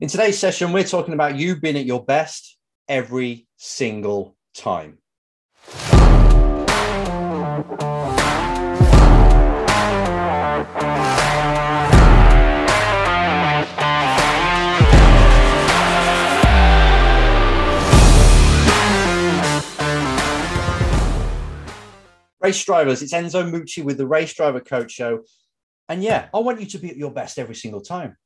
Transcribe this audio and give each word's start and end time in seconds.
In 0.00 0.08
today's 0.08 0.38
session, 0.38 0.72
we're 0.72 0.84
talking 0.84 1.12
about 1.12 1.36
you 1.36 1.56
being 1.56 1.76
at 1.76 1.84
your 1.84 2.02
best 2.02 2.56
every 2.88 3.46
single 3.58 4.34
time. 4.54 4.96
Race 22.40 22.64
drivers, 22.64 23.02
it's 23.02 23.12
Enzo 23.12 23.44
Mucci 23.44 23.84
with 23.84 23.98
the 23.98 24.06
Race 24.06 24.32
Driver 24.32 24.60
Coach 24.60 24.92
Show. 24.92 25.24
And 25.90 26.02
yeah, 26.02 26.30
I 26.32 26.38
want 26.38 26.58
you 26.58 26.66
to 26.68 26.78
be 26.78 26.88
at 26.88 26.96
your 26.96 27.10
best 27.10 27.38
every 27.38 27.54
single 27.54 27.82
time 27.82 28.16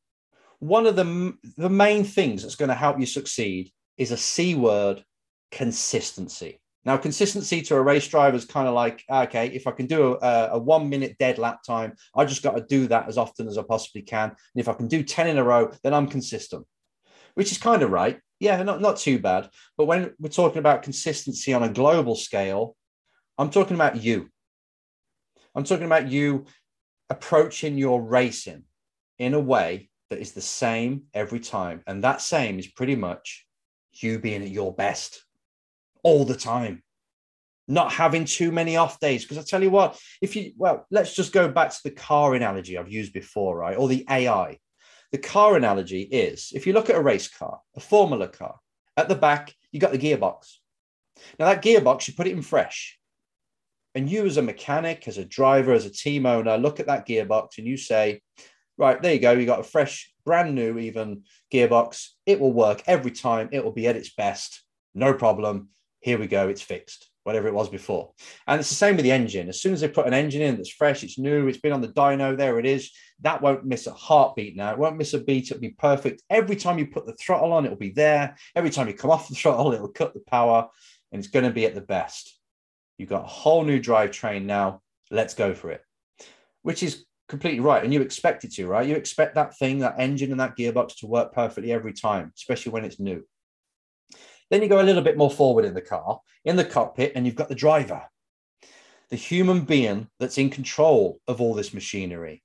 one 0.65 0.87
of 0.87 0.97
the, 0.97 1.35
the 1.59 1.69
main 1.69 2.05
things 2.05 2.41
that's 2.41 2.57
going 2.57 2.71
to 2.71 2.75
help 2.75 2.99
you 2.99 3.05
succeed 3.05 3.71
is 3.99 4.13
a 4.13 4.17
C 4.17 4.55
word 4.55 5.05
consistency. 5.53 6.59
Now, 6.87 6.97
consistency 6.97 7.61
to 7.63 7.77
a 7.77 7.83
race 7.83 8.09
driver 8.09 8.37
is 8.37 8.47
kind 8.47 8.67
of 8.67 8.73
like, 8.73 9.05
okay, 9.11 9.49
if 9.49 9.67
I 9.67 9.73
can 9.73 9.87
do 9.87 10.19
a, 10.23 10.49
a, 10.53 10.59
one 10.59 10.89
minute 10.89 11.17
dead 11.19 11.39
lap 11.39 11.63
time, 11.67 11.93
I 12.17 12.25
just 12.25 12.43
got 12.43 12.57
to 12.57 12.65
do 12.67 12.87
that 12.89 13.09
as 13.09 13.19
often 13.19 13.47
as 13.47 13.59
I 13.59 13.63
possibly 13.63 14.03
can. 14.03 14.31
And 14.31 14.37
if 14.55 14.69
I 14.69 14.73
can 14.73 14.89
do 14.89 15.03
10 15.03 15.29
in 15.29 15.37
a 15.37 15.45
row, 15.45 15.71
then 15.83 15.93
I'm 15.93 16.09
consistent, 16.09 16.67
which 17.35 17.53
is 17.53 17.59
kind 17.59 17.83
of 17.83 17.91
right. 17.91 18.19
Yeah, 18.41 18.63
not, 18.63 18.81
not 18.81 18.97
too 18.97 19.19
bad. 19.19 19.51
But 19.77 19.85
when 19.85 20.15
we're 20.19 20.31
talking 20.31 20.59
about 20.59 20.83
consistency 20.83 21.53
on 21.53 21.63
a 21.63 21.69
global 21.69 22.17
scale, 22.17 22.75
I'm 23.37 23.51
talking 23.51 23.77
about 23.77 24.03
you. 24.03 24.31
I'm 25.55 25.65
talking 25.65 25.87
about 25.87 26.09
you 26.09 26.47
approaching 27.11 27.77
your 27.77 28.03
racing 28.03 28.65
in 29.19 29.35
a 29.35 29.41
way 29.41 29.91
that 30.15 30.21
is 30.21 30.31
the 30.31 30.41
same 30.41 31.03
every 31.13 31.41
time. 31.41 31.83
And 31.89 32.05
that 32.05 32.21
same 32.21 32.61
is 32.61 32.69
pretty 32.69 32.95
much 32.95 33.45
you 33.95 34.21
being 34.21 34.43
at 34.43 34.51
your 34.51 34.73
best 34.73 35.25
all 36.05 36.25
the 36.25 36.37
time, 36.37 36.85
not 37.67 37.93
having 37.93 38.25
too 38.25 38.53
many 38.53 38.77
off 38.77 39.01
days. 39.01 39.25
Because 39.25 39.39
I 39.39 39.43
tell 39.43 39.63
you 39.63 39.71
what, 39.71 39.99
if 40.23 40.37
you, 40.37 40.53
well, 40.57 40.87
let's 40.93 41.17
just 41.17 41.33
go 41.33 41.49
back 41.49 41.71
to 41.71 41.81
the 41.83 41.91
car 41.91 42.37
analogy 42.37 42.79
I've 42.79 42.93
used 42.93 43.13
before, 43.13 43.59
right? 43.59 43.77
Or 43.77 43.89
the 43.89 44.07
AI. 44.09 44.59
The 45.11 45.19
car 45.19 45.57
analogy 45.57 46.03
is 46.03 46.53
if 46.55 46.65
you 46.65 46.73
look 46.73 46.91
at 46.91 46.97
a 46.97 47.03
race 47.03 47.27
car, 47.27 47.59
a 47.75 47.81
formula 47.81 48.29
car, 48.29 48.55
at 48.97 49.09
the 49.09 49.17
back, 49.17 49.53
you 49.73 49.81
got 49.81 49.91
the 49.91 49.99
gearbox. 49.99 50.59
Now, 51.41 51.47
that 51.47 51.63
gearbox, 51.63 52.07
you 52.07 52.15
put 52.15 52.29
it 52.29 52.37
in 52.37 52.43
fresh. 52.43 53.01
And 53.97 54.09
you, 54.09 54.27
as 54.27 54.37
a 54.37 54.43
mechanic, 54.43 55.09
as 55.09 55.19
a 55.19 55.25
driver, 55.25 55.73
as 55.73 55.87
a 55.87 55.91
team 55.91 56.25
owner, 56.25 56.57
look 56.57 56.79
at 56.79 56.87
that 56.87 57.07
gearbox 57.09 57.59
and 57.59 57.67
you 57.67 57.77
say, 57.77 58.21
right, 58.77 59.01
there 59.01 59.15
you 59.15 59.21
go. 59.21 59.33
You 59.33 59.47
got 59.47 59.61
a 59.61 59.65
fresh, 59.65 60.13
brand 60.25 60.55
new, 60.55 60.79
even 60.79 61.23
gearbox. 61.53 62.09
It 62.27 62.41
will 62.41 62.53
work 62.53 62.83
every 62.87 63.11
time. 63.11 63.49
It 63.53 63.65
will 63.65 63.73
be 63.73 63.87
at 63.87 63.97
its 63.97 64.13
best. 64.15 64.63
No 64.95 65.15
problem. 65.15 65.69
Here 66.01 66.19
we 66.19 66.27
go. 66.27 66.49
It's 66.49 66.63
fixed, 66.63 67.11
whatever 67.23 67.49
it 67.49 67.55
was 67.55 67.69
before. 67.69 68.13
And 68.47 68.61
it's 68.61 68.69
the 68.69 68.75
same 68.75 68.97
with 68.97 69.05
the 69.05 69.13
engine. 69.13 69.49
As 69.49 69.61
soon 69.61 69.73
as 69.73 69.81
they 69.81 69.89
put 69.89 70.07
an 70.07 70.15
engine 70.15 70.43
in 70.43 70.57
that's 70.57 70.71
fresh, 70.71 71.03
it's 71.03 71.19
new, 71.19 71.49
it's 71.49 71.59
been 71.59 71.73
on 71.73 71.81
the 71.81 71.89
dyno, 71.89 72.37
there 72.37 72.59
it 72.59 72.67
is. 72.67 72.91
That 73.21 73.41
won't 73.41 73.65
miss 73.65 73.87
a 73.87 73.93
heartbeat 73.93 74.57
now. 74.57 74.73
It 74.73 74.79
won't 74.79 74.99
miss 74.99 75.15
a 75.15 75.19
beat. 75.19 75.51
It'll 75.51 75.61
be 75.61 75.71
perfect. 75.71 76.23
Every 76.29 76.57
time 76.57 76.79
you 76.79 76.87
put 76.87 77.07
the 77.07 77.15
throttle 77.15 77.53
on, 77.53 77.65
it'll 77.65 77.77
be 77.77 77.93
there. 77.93 78.37
Every 78.55 78.71
time 78.71 78.89
you 78.89 78.95
come 78.95 79.11
off 79.11 79.29
the 79.29 79.35
throttle, 79.35 79.73
it'll 79.73 79.89
cut 79.89 80.13
the 80.15 80.21
power 80.21 80.69
and 81.11 81.19
it's 81.19 81.31
going 81.31 81.45
to 81.45 81.51
be 81.51 81.65
at 81.65 81.75
the 81.75 81.81
best. 81.81 82.39
You've 82.99 83.09
got 83.09 83.25
a 83.25 83.29
whole 83.29 83.65
new 83.65 83.81
drivetrain 83.81 84.45
now. 84.45 84.83
Let's 85.11 85.35
go 85.35 85.55
for 85.55 85.71
it. 85.71 85.83
Which 86.63 86.83
is 86.83 87.05
completely 87.35 87.61
right. 87.61 87.83
And 87.83 87.93
you 87.93 88.01
expect 88.01 88.45
it 88.45 88.53
to, 88.55 88.69
right? 88.69 88.89
You 88.89 88.95
expect 88.95 89.35
that 89.35 89.59
thing, 89.59 89.81
that 89.81 89.97
engine 89.99 90.31
and 90.31 90.41
that 90.41 90.57
gearbox 90.57 90.99
to 90.99 91.07
work 91.07 91.33
perfectly 91.33 91.73
every 91.73 91.93
time, 91.93 92.33
especially 92.37 92.71
when 92.73 92.85
it's 92.85 93.01
new. 93.01 93.25
Then 94.51 94.63
you 94.63 94.69
go 94.69 94.81
a 94.81 94.85
little 94.89 95.03
bit 95.03 95.17
more 95.17 95.31
forward 95.31 95.65
in 95.65 95.75
the 95.75 95.81
car, 95.81 96.21
in 96.45 96.55
the 96.55 96.65
cockpit, 96.65 97.13
and 97.15 97.27
you've 97.27 97.35
got 97.35 97.49
the 97.49 97.55
driver, 97.57 98.03
the 99.11 99.17
human 99.17 99.63
being 99.63 100.07
that's 100.21 100.39
in 100.39 100.49
control 100.49 101.21
of 101.27 101.41
all 101.41 101.55
this 101.55 101.75
machinery. 101.75 102.43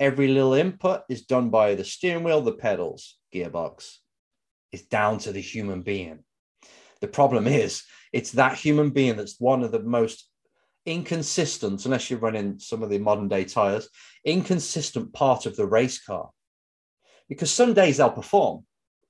Every 0.00 0.26
little 0.26 0.54
input 0.54 1.02
is 1.08 1.22
done 1.22 1.50
by 1.50 1.76
the 1.76 1.84
steering 1.84 2.24
wheel, 2.24 2.40
the 2.40 2.52
pedals, 2.52 3.16
gearbox. 3.32 3.98
It's 4.72 4.82
down 4.82 5.18
to 5.18 5.32
the 5.32 5.40
human 5.40 5.82
being. 5.82 6.24
The 7.00 7.08
problem 7.08 7.46
is, 7.46 7.84
it's 8.12 8.32
that 8.32 8.56
human 8.56 8.90
being 8.90 9.16
that's 9.16 9.38
one 9.38 9.62
of 9.62 9.70
the 9.70 9.82
most 9.82 10.28
inconsistent, 10.86 11.84
unless 11.84 12.10
you're 12.10 12.18
running 12.18 12.58
some 12.58 12.82
of 12.82 12.90
the 12.90 12.98
modern 12.98 13.28
day 13.28 13.44
tires, 13.44 13.88
inconsistent 14.24 15.12
part 15.12 15.46
of 15.46 15.56
the 15.56 15.66
race 15.66 16.02
car. 16.02 16.30
Because 17.28 17.50
some 17.50 17.74
days 17.74 17.96
they'll 17.96 18.10
perform, 18.10 18.64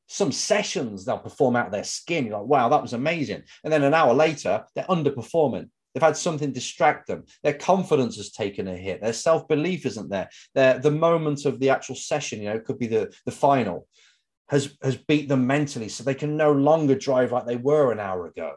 some 0.07 0.33
sessions 0.33 1.05
they'll 1.05 1.19
perform 1.19 1.57
out 1.57 1.67
of 1.67 1.73
their 1.73 1.85
skin. 1.85 2.27
You're 2.27 2.39
like, 2.39 2.49
wow, 2.49 2.69
that 2.69 2.83
was 2.83 2.93
amazing. 2.93 3.43
And 3.65 3.73
then 3.73 3.83
an 3.83 3.95
hour 3.95 4.15
later, 4.15 4.65
they're 4.75 4.85
underperforming. 4.85 5.69
They've 5.93 6.03
had 6.03 6.17
something 6.17 6.53
distract 6.53 7.07
them. 7.07 7.25
Their 7.43 7.55
confidence 7.55 8.17
has 8.17 8.33
taken 8.33 8.67
a 8.67 8.77
hit. 8.77 9.01
Their 9.01 9.13
self 9.13 9.47
belief 9.47 9.87
isn't 9.87 10.11
there. 10.11 10.29
Their, 10.55 10.79
the 10.79 10.91
moment 10.91 11.45
of 11.45 11.61
the 11.61 11.71
actual 11.71 11.95
session, 11.95 12.41
you 12.41 12.49
know, 12.49 12.61
could 12.61 12.79
be 12.79 12.89
the, 12.89 13.15
the 13.25 13.33
final, 13.33 13.87
has, 14.49 14.77
has 14.83 14.97
beat 14.97 15.29
them 15.29 15.47
mentally. 15.47 15.89
So 15.89 16.03
they 16.03 16.15
can 16.15 16.37
no 16.37 16.53
longer 16.53 16.97
drive 16.97 17.33
like 17.33 17.47
they 17.47 17.57
were 17.57 17.93
an 17.93 18.01
hour 18.01 18.27
ago 18.27 18.55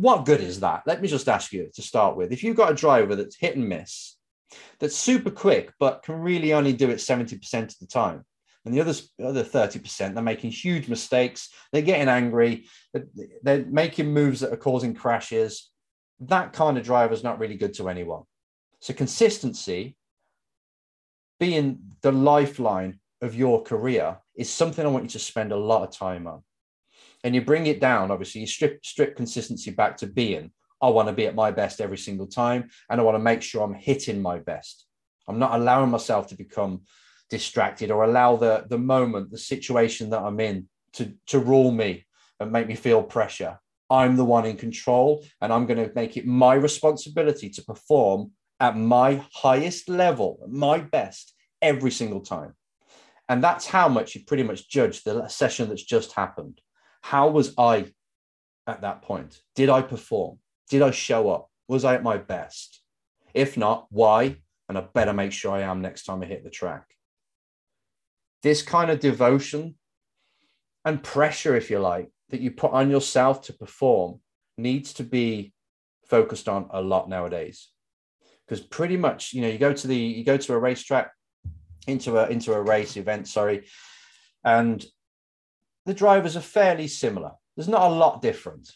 what 0.00 0.24
good 0.24 0.40
is 0.40 0.60
that? 0.60 0.82
Let 0.86 1.02
me 1.02 1.08
just 1.08 1.28
ask 1.28 1.52
you 1.52 1.68
to 1.74 1.82
start 1.82 2.16
with. 2.16 2.32
If 2.32 2.42
you've 2.42 2.56
got 2.56 2.72
a 2.72 2.74
driver 2.74 3.14
that's 3.14 3.36
hit 3.36 3.56
and 3.56 3.68
miss, 3.68 4.16
that's 4.78 4.96
super 4.96 5.30
quick, 5.30 5.74
but 5.78 6.02
can 6.02 6.14
really 6.14 6.54
only 6.54 6.72
do 6.72 6.88
it 6.88 6.96
70% 6.96 7.34
of 7.64 7.78
the 7.78 7.86
time, 7.86 8.24
and 8.64 8.74
the 8.74 8.80
other, 8.80 8.94
other 9.22 9.44
30%, 9.44 10.14
they're 10.14 10.22
making 10.22 10.52
huge 10.52 10.88
mistakes, 10.88 11.50
they're 11.70 11.82
getting 11.82 12.08
angry, 12.08 12.66
they're 13.42 13.66
making 13.66 14.12
moves 14.12 14.40
that 14.40 14.52
are 14.52 14.56
causing 14.56 14.94
crashes, 14.94 15.70
that 16.20 16.54
kind 16.54 16.78
of 16.78 16.84
driver 16.84 17.12
is 17.12 17.22
not 17.22 17.38
really 17.38 17.56
good 17.56 17.74
to 17.74 17.88
anyone. 17.88 18.22
So, 18.80 18.94
consistency 18.94 19.96
being 21.38 21.78
the 22.00 22.12
lifeline 22.12 23.00
of 23.20 23.34
your 23.34 23.62
career 23.62 24.18
is 24.34 24.50
something 24.50 24.84
I 24.84 24.88
want 24.88 25.04
you 25.04 25.10
to 25.10 25.18
spend 25.18 25.52
a 25.52 25.56
lot 25.56 25.86
of 25.86 25.94
time 25.94 26.26
on 26.26 26.42
and 27.24 27.34
you 27.34 27.42
bring 27.42 27.66
it 27.66 27.80
down, 27.80 28.10
obviously, 28.10 28.42
you 28.42 28.46
strip 28.46 28.84
strip 28.84 29.16
consistency 29.16 29.70
back 29.70 29.96
to 29.98 30.06
being. 30.06 30.52
I 30.82 30.88
want 30.88 31.08
to 31.08 31.14
be 31.14 31.26
at 31.26 31.34
my 31.34 31.50
best 31.50 31.80
every 31.80 31.98
single 31.98 32.26
time, 32.26 32.70
and 32.88 33.00
I 33.00 33.04
want 33.04 33.16
to 33.16 33.22
make 33.22 33.42
sure 33.42 33.62
I'm 33.62 33.74
hitting 33.74 34.22
my 34.22 34.38
best. 34.38 34.86
I'm 35.28 35.38
not 35.38 35.54
allowing 35.54 35.90
myself 35.90 36.28
to 36.28 36.34
become 36.34 36.82
distracted 37.28 37.90
or 37.90 38.04
allow 38.04 38.36
the 38.36 38.64
the 38.68 38.78
moment, 38.78 39.30
the 39.30 39.38
situation 39.38 40.10
that 40.10 40.22
I'm 40.22 40.40
in, 40.40 40.68
to 40.94 41.12
to 41.26 41.38
rule 41.38 41.70
me 41.70 42.06
and 42.38 42.50
make 42.50 42.66
me 42.66 42.74
feel 42.74 43.02
pressure. 43.02 43.60
I'm 43.90 44.16
the 44.16 44.24
one 44.24 44.46
in 44.46 44.56
control, 44.56 45.24
and 45.40 45.52
I'm 45.52 45.66
going 45.66 45.84
to 45.84 45.92
make 45.94 46.16
it 46.16 46.26
my 46.26 46.54
responsibility 46.54 47.50
to 47.50 47.64
perform 47.64 48.30
at 48.60 48.76
my 48.76 49.24
highest 49.34 49.88
level, 49.88 50.46
my 50.48 50.78
best, 50.78 51.34
every 51.60 51.90
single 51.90 52.20
time. 52.20 52.54
And 53.28 53.42
that's 53.42 53.66
how 53.66 53.88
much 53.88 54.14
you 54.14 54.24
pretty 54.24 54.42
much 54.42 54.68
judge 54.68 55.02
the 55.02 55.26
session 55.28 55.68
that's 55.68 55.82
just 55.82 56.12
happened. 56.12 56.60
How 57.00 57.28
was 57.28 57.54
I 57.58 57.92
at 58.66 58.82
that 58.82 59.02
point? 59.02 59.40
Did 59.54 59.70
I 59.70 59.82
perform? 59.82 60.38
Did 60.68 60.82
I 60.82 60.90
show 60.90 61.30
up? 61.30 61.50
Was 61.68 61.84
I 61.84 61.94
at 61.94 62.02
my 62.02 62.16
best? 62.16 62.82
If 63.34 63.56
not, 63.56 63.86
why? 63.90 64.36
And 64.68 64.78
I 64.78 64.82
better 64.82 65.12
make 65.12 65.32
sure 65.32 65.52
I 65.52 65.62
am 65.62 65.80
next 65.80 66.04
time 66.04 66.22
I 66.22 66.26
hit 66.26 66.44
the 66.44 66.50
track. 66.50 66.84
This 68.42 68.62
kind 68.62 68.90
of 68.90 69.00
devotion 69.00 69.76
and 70.84 71.02
pressure, 71.02 71.56
if 71.56 71.70
you 71.70 71.78
like, 71.78 72.10
that 72.30 72.40
you 72.40 72.50
put 72.50 72.72
on 72.72 72.90
yourself 72.90 73.42
to 73.42 73.52
perform 73.52 74.20
needs 74.56 74.92
to 74.94 75.04
be 75.04 75.52
focused 76.06 76.48
on 76.48 76.68
a 76.70 76.80
lot 76.80 77.08
nowadays. 77.08 77.68
Because 78.46 78.64
pretty 78.64 78.96
much, 78.96 79.32
you 79.32 79.42
know, 79.42 79.48
you 79.48 79.58
go 79.58 79.72
to 79.72 79.86
the 79.86 79.96
you 79.96 80.24
go 80.24 80.36
to 80.36 80.54
a 80.54 80.58
racetrack 80.58 81.12
into 81.86 82.18
a 82.18 82.28
into 82.28 82.52
a 82.52 82.60
race 82.60 82.96
event, 82.96 83.28
sorry, 83.28 83.66
and 84.44 84.84
the 85.86 85.94
drivers 85.94 86.36
are 86.36 86.40
fairly 86.40 86.88
similar. 86.88 87.32
There's 87.56 87.68
not 87.68 87.90
a 87.90 87.94
lot 87.94 88.22
different. 88.22 88.70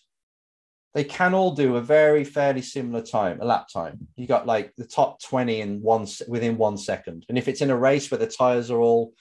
They 0.95 1.05
can 1.05 1.35
all 1.35 1.53
do 1.53 1.77
a 1.77 1.81
very 1.81 2.23
fairly 2.23 2.63
similar 2.63 3.03
time, 3.03 3.41
a 3.41 3.45
lap 3.45 3.67
time. 3.73 4.07
You 4.17 4.27
got 4.27 4.47
like 4.47 4.73
the 4.77 4.87
top 4.87 5.21
20 5.23 5.61
in 5.61 5.83
one 5.83 6.07
within 6.29 6.57
one 6.57 6.77
second. 6.77 7.27
And 7.29 7.37
if 7.37 7.49
it's 7.49 7.63
in 7.63 7.71
a 7.71 7.77
race 7.77 8.11
where 8.11 8.19
the 8.19 8.29
tires 8.29 8.71
are 8.71 8.81
all 8.81 9.13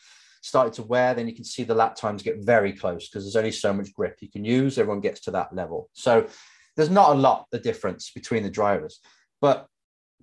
started 0.42 0.74
to 0.74 0.84
wear, 0.84 1.16
then 1.16 1.28
you 1.28 1.34
can 1.34 1.46
see 1.46 1.64
the 1.64 1.74
lap 1.74 1.96
times 1.96 2.22
get 2.22 2.44
very 2.44 2.74
close 2.74 3.10
because 3.10 3.24
there's 3.24 3.36
only 3.36 3.52
so 3.52 3.74
much 3.74 3.94
grip 3.94 4.18
you 4.22 4.30
can 4.30 4.46
use. 4.46 4.78
Everyone 4.78 5.02
gets 5.02 5.22
to 5.22 5.32
that 5.32 5.56
level. 5.56 5.90
So 5.94 6.28
there's 6.76 6.92
not 6.92 7.16
a 7.16 7.20
lot 7.20 7.48
of 7.52 7.64
difference 7.64 8.12
between 8.12 8.44
the 8.44 8.50
drivers, 8.50 9.00
but 9.42 9.68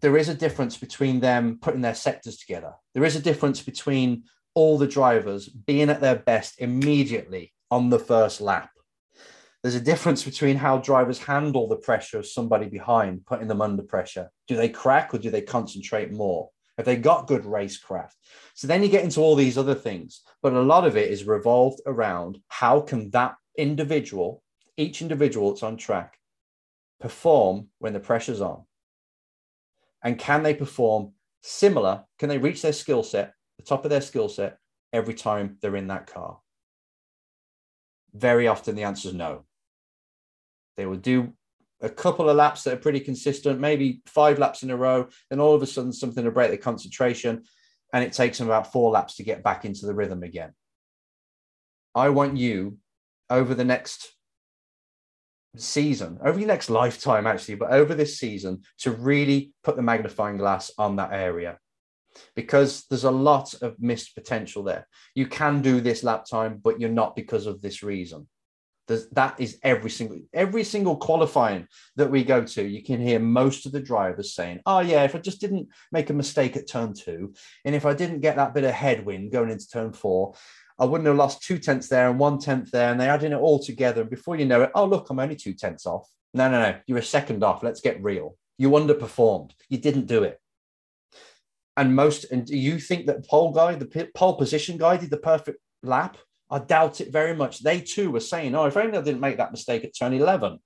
there 0.00 0.16
is 0.16 0.28
a 0.28 0.34
difference 0.34 0.76
between 0.76 1.20
them 1.20 1.58
putting 1.60 1.80
their 1.80 1.94
sectors 1.94 2.36
together. 2.36 2.74
There 2.94 3.04
is 3.04 3.16
a 3.16 3.20
difference 3.20 3.62
between 3.62 4.24
all 4.60 4.76
the 4.76 4.86
drivers 4.86 5.48
being 5.48 5.88
at 5.88 6.02
their 6.02 6.16
best 6.16 6.60
immediately 6.60 7.50
on 7.70 7.88
the 7.88 7.98
first 7.98 8.42
lap. 8.42 8.68
There's 9.62 9.74
a 9.74 9.80
difference 9.80 10.22
between 10.22 10.56
how 10.56 10.76
drivers 10.76 11.18
handle 11.18 11.66
the 11.66 11.76
pressure 11.88 12.18
of 12.18 12.26
somebody 12.26 12.66
behind, 12.66 13.24
putting 13.24 13.48
them 13.48 13.62
under 13.62 13.82
pressure. 13.82 14.28
Do 14.48 14.56
they 14.56 14.68
crack 14.68 15.14
or 15.14 15.18
do 15.18 15.30
they 15.30 15.40
concentrate 15.40 16.12
more? 16.12 16.50
Have 16.76 16.84
they 16.84 16.96
got 16.96 17.26
good 17.26 17.44
racecraft? 17.44 18.12
So 18.52 18.66
then 18.66 18.82
you 18.82 18.90
get 18.90 19.02
into 19.02 19.20
all 19.20 19.34
these 19.34 19.56
other 19.56 19.74
things, 19.74 20.20
but 20.42 20.52
a 20.52 20.60
lot 20.60 20.86
of 20.86 20.94
it 20.94 21.10
is 21.10 21.24
revolved 21.24 21.80
around 21.86 22.36
how 22.48 22.82
can 22.82 23.08
that 23.12 23.36
individual, 23.56 24.42
each 24.76 25.00
individual 25.00 25.50
that's 25.50 25.62
on 25.62 25.78
track, 25.78 26.18
perform 27.00 27.68
when 27.78 27.94
the 27.94 28.00
pressure's 28.00 28.42
on? 28.42 28.64
And 30.04 30.18
can 30.18 30.42
they 30.42 30.52
perform 30.52 31.12
similar? 31.40 32.04
Can 32.18 32.28
they 32.28 32.38
reach 32.38 32.60
their 32.60 32.74
skill 32.74 33.02
set, 33.02 33.32
the 33.60 33.66
top 33.66 33.84
of 33.84 33.90
their 33.90 34.00
skill 34.00 34.28
set, 34.28 34.58
every 34.92 35.14
time 35.14 35.58
they're 35.60 35.76
in 35.76 35.88
that 35.88 36.06
car? 36.06 36.38
Very 38.14 38.48
often 38.48 38.74
the 38.74 38.84
answer 38.84 39.08
is 39.08 39.14
no. 39.14 39.44
They 40.76 40.86
will 40.86 40.96
do 40.96 41.34
a 41.82 41.90
couple 41.90 42.28
of 42.28 42.36
laps 42.36 42.64
that 42.64 42.74
are 42.74 42.78
pretty 42.78 43.00
consistent, 43.00 43.60
maybe 43.60 44.02
five 44.06 44.38
laps 44.38 44.62
in 44.62 44.70
a 44.70 44.76
row, 44.76 45.08
then 45.28 45.40
all 45.40 45.54
of 45.54 45.62
a 45.62 45.66
sudden 45.66 45.92
something 45.92 46.24
to 46.24 46.30
break 46.30 46.48
their 46.48 46.58
concentration, 46.58 47.42
and 47.92 48.04
it 48.04 48.12
takes 48.12 48.38
them 48.38 48.46
about 48.46 48.72
four 48.72 48.90
laps 48.90 49.16
to 49.16 49.24
get 49.24 49.44
back 49.44 49.64
into 49.64 49.86
the 49.86 49.94
rhythm 49.94 50.22
again. 50.22 50.52
I 51.94 52.08
want 52.08 52.36
you 52.36 52.78
over 53.28 53.54
the 53.54 53.64
next 53.64 54.12
season, 55.56 56.18
over 56.24 56.38
your 56.38 56.48
next 56.48 56.70
lifetime, 56.70 57.26
actually, 57.26 57.56
but 57.56 57.72
over 57.72 57.94
this 57.94 58.18
season, 58.18 58.62
to 58.78 58.90
really 58.90 59.52
put 59.64 59.76
the 59.76 59.82
magnifying 59.82 60.38
glass 60.38 60.70
on 60.78 60.96
that 60.96 61.12
area 61.12 61.58
because 62.34 62.84
there's 62.88 63.04
a 63.04 63.10
lot 63.10 63.54
of 63.62 63.76
missed 63.80 64.14
potential 64.14 64.62
there. 64.62 64.86
You 65.14 65.26
can 65.26 65.62
do 65.62 65.80
this 65.80 66.02
lap 66.02 66.24
time, 66.30 66.60
but 66.62 66.80
you're 66.80 66.90
not 66.90 67.16
because 67.16 67.46
of 67.46 67.60
this 67.60 67.82
reason. 67.82 68.28
There's, 68.88 69.08
that 69.10 69.38
is 69.38 69.56
every 69.62 69.90
single 69.90 70.18
every 70.32 70.64
single 70.64 70.96
qualifying 70.96 71.68
that 71.94 72.10
we 72.10 72.24
go 72.24 72.42
to. 72.44 72.66
You 72.66 72.82
can 72.82 73.00
hear 73.00 73.20
most 73.20 73.64
of 73.64 73.70
the 73.70 73.80
drivers 73.80 74.34
saying, 74.34 74.60
"Oh 74.66 74.80
yeah, 74.80 75.04
if 75.04 75.14
I 75.14 75.20
just 75.20 75.40
didn't 75.40 75.68
make 75.92 76.10
a 76.10 76.12
mistake 76.12 76.56
at 76.56 76.68
turn 76.68 76.92
two, 76.92 77.32
and 77.64 77.76
if 77.76 77.86
I 77.86 77.94
didn't 77.94 78.18
get 78.18 78.34
that 78.34 78.52
bit 78.52 78.64
of 78.64 78.72
headwind 78.72 79.30
going 79.30 79.50
into 79.50 79.68
turn 79.68 79.92
four, 79.92 80.34
I 80.76 80.86
wouldn't 80.86 81.06
have 81.06 81.16
lost 81.16 81.42
two 81.42 81.58
tenths 81.58 81.88
there 81.88 82.10
and 82.10 82.18
one 82.18 82.40
tenth 82.40 82.72
there, 82.72 82.90
and 82.90 83.00
they 83.00 83.08
adding 83.08 83.30
it 83.30 83.36
all 83.36 83.60
together. 83.60 84.00
And 84.00 84.10
before 84.10 84.34
you 84.34 84.46
know 84.46 84.62
it, 84.62 84.72
oh 84.74 84.86
look, 84.86 85.08
I'm 85.08 85.20
only 85.20 85.36
two 85.36 85.54
tenths 85.54 85.86
off. 85.86 86.08
No, 86.34 86.50
no, 86.50 86.60
no, 86.60 86.78
you're 86.86 86.98
a 86.98 87.02
second 87.02 87.44
off. 87.44 87.62
Let's 87.62 87.80
get 87.80 88.02
real. 88.02 88.36
You 88.58 88.70
underperformed. 88.70 89.52
You 89.68 89.78
didn't 89.78 90.06
do 90.06 90.24
it. 90.24 90.39
And 91.80 91.96
most, 91.96 92.26
and 92.30 92.44
do 92.44 92.58
you 92.58 92.78
think 92.78 93.06
that 93.06 93.26
pole 93.26 93.52
guy, 93.52 93.74
the 93.74 94.10
pole 94.14 94.36
position 94.36 94.76
guy, 94.76 94.98
did 94.98 95.08
the 95.08 95.16
perfect 95.16 95.60
lap? 95.82 96.18
I 96.50 96.58
doubt 96.58 97.00
it 97.00 97.10
very 97.10 97.34
much. 97.34 97.60
They 97.60 97.80
too 97.80 98.10
were 98.10 98.20
saying, 98.20 98.54
"Oh, 98.54 98.66
if 98.66 98.76
only 98.76 98.98
I 98.98 99.00
didn't 99.00 99.22
make 99.22 99.38
that 99.38 99.50
mistake 99.50 99.82
at 99.82 99.96
turn 99.96 100.12
11, 100.12 100.58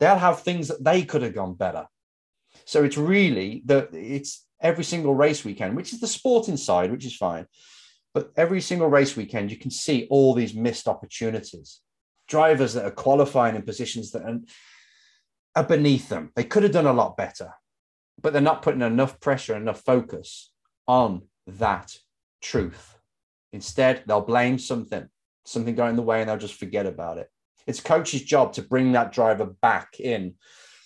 they'll 0.00 0.16
have 0.16 0.40
things 0.40 0.68
that 0.68 0.82
they 0.82 1.02
could 1.02 1.20
have 1.20 1.34
gone 1.34 1.56
better." 1.56 1.88
So 2.64 2.84
it's 2.84 2.96
really 2.96 3.64
that 3.66 3.92
it's 3.92 4.46
every 4.58 4.84
single 4.84 5.14
race 5.14 5.44
weekend, 5.44 5.76
which 5.76 5.92
is 5.92 6.00
the 6.00 6.06
sporting 6.06 6.56
side, 6.56 6.90
which 6.90 7.04
is 7.04 7.14
fine. 7.14 7.46
But 8.14 8.32
every 8.34 8.62
single 8.62 8.88
race 8.88 9.14
weekend, 9.14 9.50
you 9.50 9.58
can 9.58 9.70
see 9.70 10.06
all 10.08 10.32
these 10.32 10.54
missed 10.54 10.88
opportunities. 10.88 11.82
Drivers 12.28 12.72
that 12.72 12.86
are 12.86 13.02
qualifying 13.04 13.56
in 13.56 13.62
positions 13.62 14.10
that 14.12 14.22
are, 14.22 14.40
are 15.54 15.64
beneath 15.64 16.08
them. 16.08 16.32
They 16.34 16.44
could 16.44 16.62
have 16.62 16.72
done 16.72 16.86
a 16.86 16.94
lot 16.94 17.18
better, 17.18 17.52
but 18.20 18.32
they're 18.32 18.42
not 18.42 18.62
putting 18.62 18.82
enough 18.82 19.20
pressure, 19.20 19.56
enough 19.56 19.82
focus 19.84 20.50
on 20.86 21.22
that 21.46 21.96
truth. 22.42 22.98
Instead, 23.52 24.02
they'll 24.06 24.20
blame 24.20 24.58
something, 24.58 25.08
something 25.44 25.74
going 25.74 25.96
the 25.96 26.02
way, 26.02 26.20
and 26.20 26.28
they'll 26.28 26.36
just 26.36 26.58
forget 26.58 26.86
about 26.86 27.18
it. 27.18 27.30
It's 27.66 27.80
coach's 27.80 28.22
job 28.22 28.52
to 28.54 28.62
bring 28.62 28.92
that 28.92 29.12
driver 29.12 29.46
back 29.46 29.98
in 29.98 30.34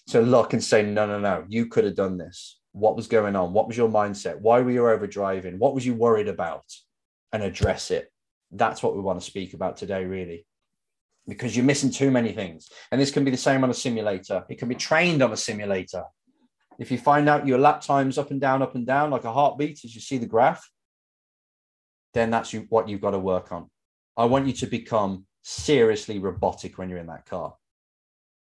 to 0.09 0.21
look 0.21 0.53
and 0.53 0.63
say, 0.63 0.83
no, 0.83 1.07
no, 1.07 1.21
no, 1.21 1.45
you 1.49 1.67
could 1.67 1.85
have 1.85 1.95
done 1.95 2.17
this. 2.19 2.59
What 2.73 2.97
was 2.97 3.07
going 3.07 3.37
on? 3.37 3.53
What 3.53 3.67
was 3.67 3.77
your 3.77 3.89
mindset? 3.89 4.41
Why 4.41 4.61
were 4.61 4.71
you 4.71 4.83
overdriving? 4.83 5.59
What 5.59 5.75
was 5.75 5.85
you 5.85 5.95
worried 5.95 6.29
about? 6.29 6.65
and 7.33 7.43
address 7.43 7.91
it. 7.91 8.11
That's 8.51 8.83
what 8.83 8.95
we 8.95 9.01
want 9.01 9.21
to 9.21 9.27
speak 9.27 9.55
about 9.55 9.77
today, 9.77 10.05
really, 10.05 10.47
because 11.27 11.57
you're 11.57 11.65
missing 11.65 11.91
too 11.91 12.11
many 12.11 12.33
things. 12.33 12.69
And 12.91 13.01
this 13.01 13.11
can 13.11 13.25
be 13.25 13.31
the 13.31 13.37
same 13.37 13.63
on 13.63 13.71
a 13.71 13.75
simulator, 13.75 14.45
it 14.49 14.59
can 14.59 14.69
be 14.69 14.75
trained 14.75 15.23
on 15.23 15.33
a 15.33 15.37
simulator. 15.37 16.05
If 16.81 16.91
you 16.91 16.97
find 16.97 17.29
out 17.29 17.47
your 17.47 17.59
lap 17.59 17.83
times 17.83 18.17
up 18.17 18.31
and 18.31 18.41
down, 18.41 18.63
up 18.63 18.75
and 18.75 18.87
down, 18.87 19.11
like 19.11 19.25
a 19.25 19.33
heartbeat 19.33 19.85
as 19.85 19.95
you 19.95 20.01
see 20.01 20.17
the 20.17 20.27
graph, 20.27 20.67
then 22.15 22.31
that's 22.31 22.53
what 22.71 22.89
you've 22.89 23.03
got 23.03 23.11
to 23.11 23.19
work 23.19 23.53
on. 23.53 23.69
I 24.17 24.25
want 24.25 24.47
you 24.47 24.55
to 24.55 24.67
become 24.67 25.27
seriously 25.43 26.19
robotic 26.19 26.79
when 26.79 26.89
you're 26.89 26.99
in 26.99 27.07
that 27.09 27.27
car. 27.27 27.55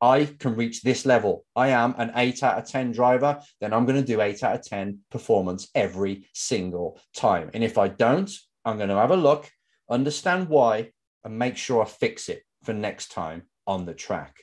I 0.00 0.26
can 0.38 0.54
reach 0.54 0.82
this 0.82 1.04
level. 1.04 1.44
I 1.56 1.70
am 1.70 1.96
an 1.98 2.12
eight 2.14 2.44
out 2.44 2.56
of 2.56 2.68
10 2.68 2.92
driver, 2.92 3.42
then 3.60 3.74
I'm 3.74 3.84
going 3.84 4.00
to 4.00 4.06
do 4.06 4.20
eight 4.20 4.44
out 4.44 4.54
of 4.54 4.64
10 4.64 5.00
performance 5.10 5.68
every 5.74 6.28
single 6.32 7.00
time. 7.14 7.50
And 7.52 7.64
if 7.64 7.78
I 7.78 7.88
don't, 7.88 8.30
I'm 8.64 8.76
going 8.76 8.88
to 8.90 8.94
have 8.94 9.10
a 9.10 9.16
look, 9.16 9.50
understand 9.90 10.48
why, 10.48 10.92
and 11.24 11.36
make 11.36 11.56
sure 11.56 11.82
I 11.82 11.86
fix 11.86 12.28
it 12.28 12.44
for 12.62 12.72
next 12.72 13.10
time 13.10 13.42
on 13.66 13.86
the 13.86 13.92
track. 13.92 14.36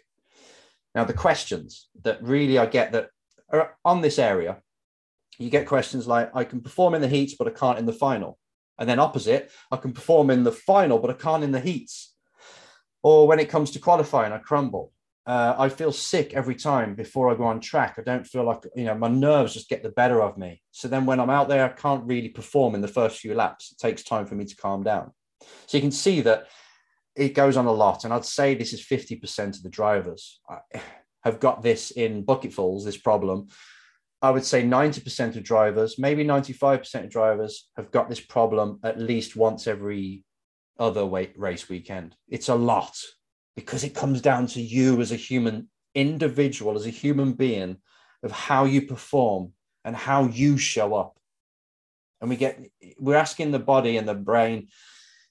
Now, 0.93 1.05
the 1.05 1.13
questions 1.13 1.87
that 2.03 2.21
really 2.21 2.57
I 2.57 2.65
get 2.65 2.91
that 2.91 3.09
on 3.85 4.01
this 4.01 4.19
area, 4.19 4.61
you 5.38 5.49
get 5.49 5.67
questions 5.67 6.07
like, 6.07 6.31
I 6.35 6.44
can 6.44 6.61
perform 6.61 6.95
in 6.95 7.01
the 7.01 7.07
heats, 7.07 7.35
but 7.38 7.47
I 7.47 7.51
can't 7.51 7.79
in 7.79 7.85
the 7.85 7.94
final. 7.94 8.38
And 8.79 8.88
then 8.88 8.99
opposite, 8.99 9.51
I 9.71 9.77
can 9.77 9.94
perform 9.94 10.29
in 10.29 10.44
the 10.44 10.51
final, 10.51 10.99
but 10.99 11.09
I 11.09 11.13
can't 11.13 11.44
in 11.44 11.51
the 11.51 11.59
heats. 11.59 12.15
Or 13.03 13.27
when 13.27 13.39
it 13.39 13.49
comes 13.49 13.71
to 13.71 13.79
qualifying, 13.79 14.33
I 14.33 14.39
crumble 14.39 14.91
uh, 15.27 15.53
I 15.57 15.67
feel 15.67 15.91
sick 15.91 16.33
every 16.33 16.55
time 16.55 16.95
before 16.95 17.29
I 17.29 17.35
go 17.35 17.44
on 17.44 17.59
track. 17.59 17.95
I 17.97 18.01
don't 18.01 18.25
feel 18.25 18.45
like, 18.45 18.63
you 18.77 18.85
know, 18.85 18.95
my 18.95 19.09
nerves 19.09 19.53
just 19.53 19.67
get 19.67 19.83
the 19.83 19.89
better 19.89 20.21
of 20.21 20.38
me. 20.38 20.61
So 20.71 20.88
then 20.88 21.05
when 21.05 21.19
I'm 21.19 21.29
out 21.29 21.49
there, 21.49 21.65
I 21.65 21.69
can't 21.69 22.05
really 22.05 22.29
perform 22.29 22.75
in 22.75 22.81
the 22.81 22.88
first 22.88 23.19
few 23.19 23.35
laps. 23.35 23.73
It 23.73 23.77
takes 23.77 24.03
time 24.03 24.25
for 24.25 24.35
me 24.35 24.45
to 24.45 24.55
calm 24.55 24.83
down. 24.83 25.11
So 25.65 25.77
you 25.77 25.81
can 25.81 25.91
see 25.91 26.21
that 26.21 26.47
it 27.13 27.33
goes 27.33 27.57
on 27.57 27.65
a 27.65 27.71
lot. 27.71 28.05
And 28.05 28.13
I'd 28.13 28.23
say 28.23 28.55
this 28.55 28.71
is 28.71 28.81
50% 28.81 29.57
of 29.57 29.63
the 29.63 29.69
drivers 29.69 30.39
have 31.23 31.39
got 31.39 31.61
this 31.61 31.91
in 31.91 32.23
bucketfuls, 32.23 32.85
this 32.85 32.97
problem. 32.97 33.47
I 34.21 34.31
would 34.31 34.45
say 34.45 34.63
90% 34.63 35.35
of 35.35 35.43
drivers, 35.43 35.99
maybe 35.99 36.23
95% 36.23 37.03
of 37.03 37.09
drivers 37.09 37.69
have 37.77 37.91
got 37.91 38.09
this 38.09 38.19
problem 38.19 38.79
at 38.83 38.99
least 38.99 39.35
once 39.35 39.67
every 39.67 40.23
other 40.79 41.05
race 41.05 41.69
weekend. 41.69 42.15
It's 42.27 42.49
a 42.49 42.55
lot 42.55 42.97
because 43.55 43.83
it 43.83 43.95
comes 43.95 44.21
down 44.21 44.47
to 44.47 44.61
you 44.61 45.01
as 45.01 45.11
a 45.11 45.15
human 45.15 45.69
individual, 45.93 46.75
as 46.75 46.85
a 46.85 46.91
human 46.91 47.33
being, 47.33 47.77
of 48.23 48.31
how 48.31 48.65
you 48.65 48.83
perform 48.83 49.53
and 49.83 49.95
how 49.95 50.25
you 50.25 50.57
show 50.57 50.95
up. 50.95 51.17
And 52.21 52.29
we 52.29 52.35
get, 52.35 52.59
we're 52.99 53.15
asking 53.15 53.51
the 53.51 53.59
body 53.59 53.97
and 53.97 54.07
the 54.07 54.15
brain 54.15 54.69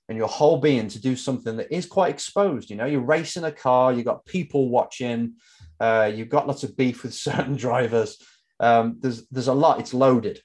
and 0.08 0.16
your 0.16 0.28
whole 0.28 0.58
being 0.58 0.88
to 0.88 1.00
do 1.00 1.16
something 1.16 1.56
that 1.56 1.74
is 1.74 1.86
quite 1.86 2.10
exposed. 2.10 2.70
You 2.70 2.76
know, 2.76 2.86
you're 2.86 3.00
racing 3.00 3.44
a 3.44 3.50
car, 3.50 3.92
you've 3.92 4.04
got 4.04 4.24
people 4.24 4.68
watching, 4.68 5.34
uh, 5.80 6.10
you've 6.14 6.28
got 6.28 6.46
lots 6.46 6.64
of 6.64 6.76
beef 6.76 7.02
with 7.02 7.14
certain 7.28 7.56
drivers. 7.56 8.18
Um, 8.58 8.96
there's 9.00 9.26
there's 9.28 9.48
a 9.48 9.54
lot. 9.54 9.80
It's 9.80 9.94
loaded, 9.94 10.40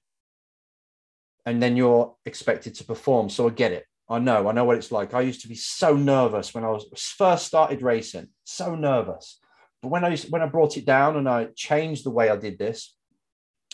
and 1.45 1.61
then 1.61 1.77
you're 1.77 2.15
expected 2.25 2.75
to 2.75 2.83
perform. 2.83 3.29
So 3.29 3.47
I 3.47 3.51
get 3.51 3.71
it. 3.71 3.85
I 4.11 4.19
know, 4.19 4.49
I 4.49 4.51
know 4.51 4.65
what 4.65 4.75
it's 4.75 4.91
like. 4.91 5.13
I 5.13 5.21
used 5.21 5.41
to 5.43 5.47
be 5.47 5.55
so 5.55 5.95
nervous 5.95 6.53
when 6.53 6.65
I 6.65 6.69
was 6.69 6.85
first 7.17 7.47
started 7.47 7.81
racing, 7.81 8.27
so 8.43 8.75
nervous. 8.75 9.39
But 9.81 9.87
when 9.87 10.03
I 10.03 10.17
when 10.29 10.41
I 10.41 10.47
brought 10.47 10.75
it 10.75 10.85
down 10.85 11.15
and 11.15 11.29
I 11.29 11.47
changed 11.55 12.03
the 12.03 12.11
way 12.11 12.29
I 12.29 12.35
did 12.35 12.59
this, 12.59 12.93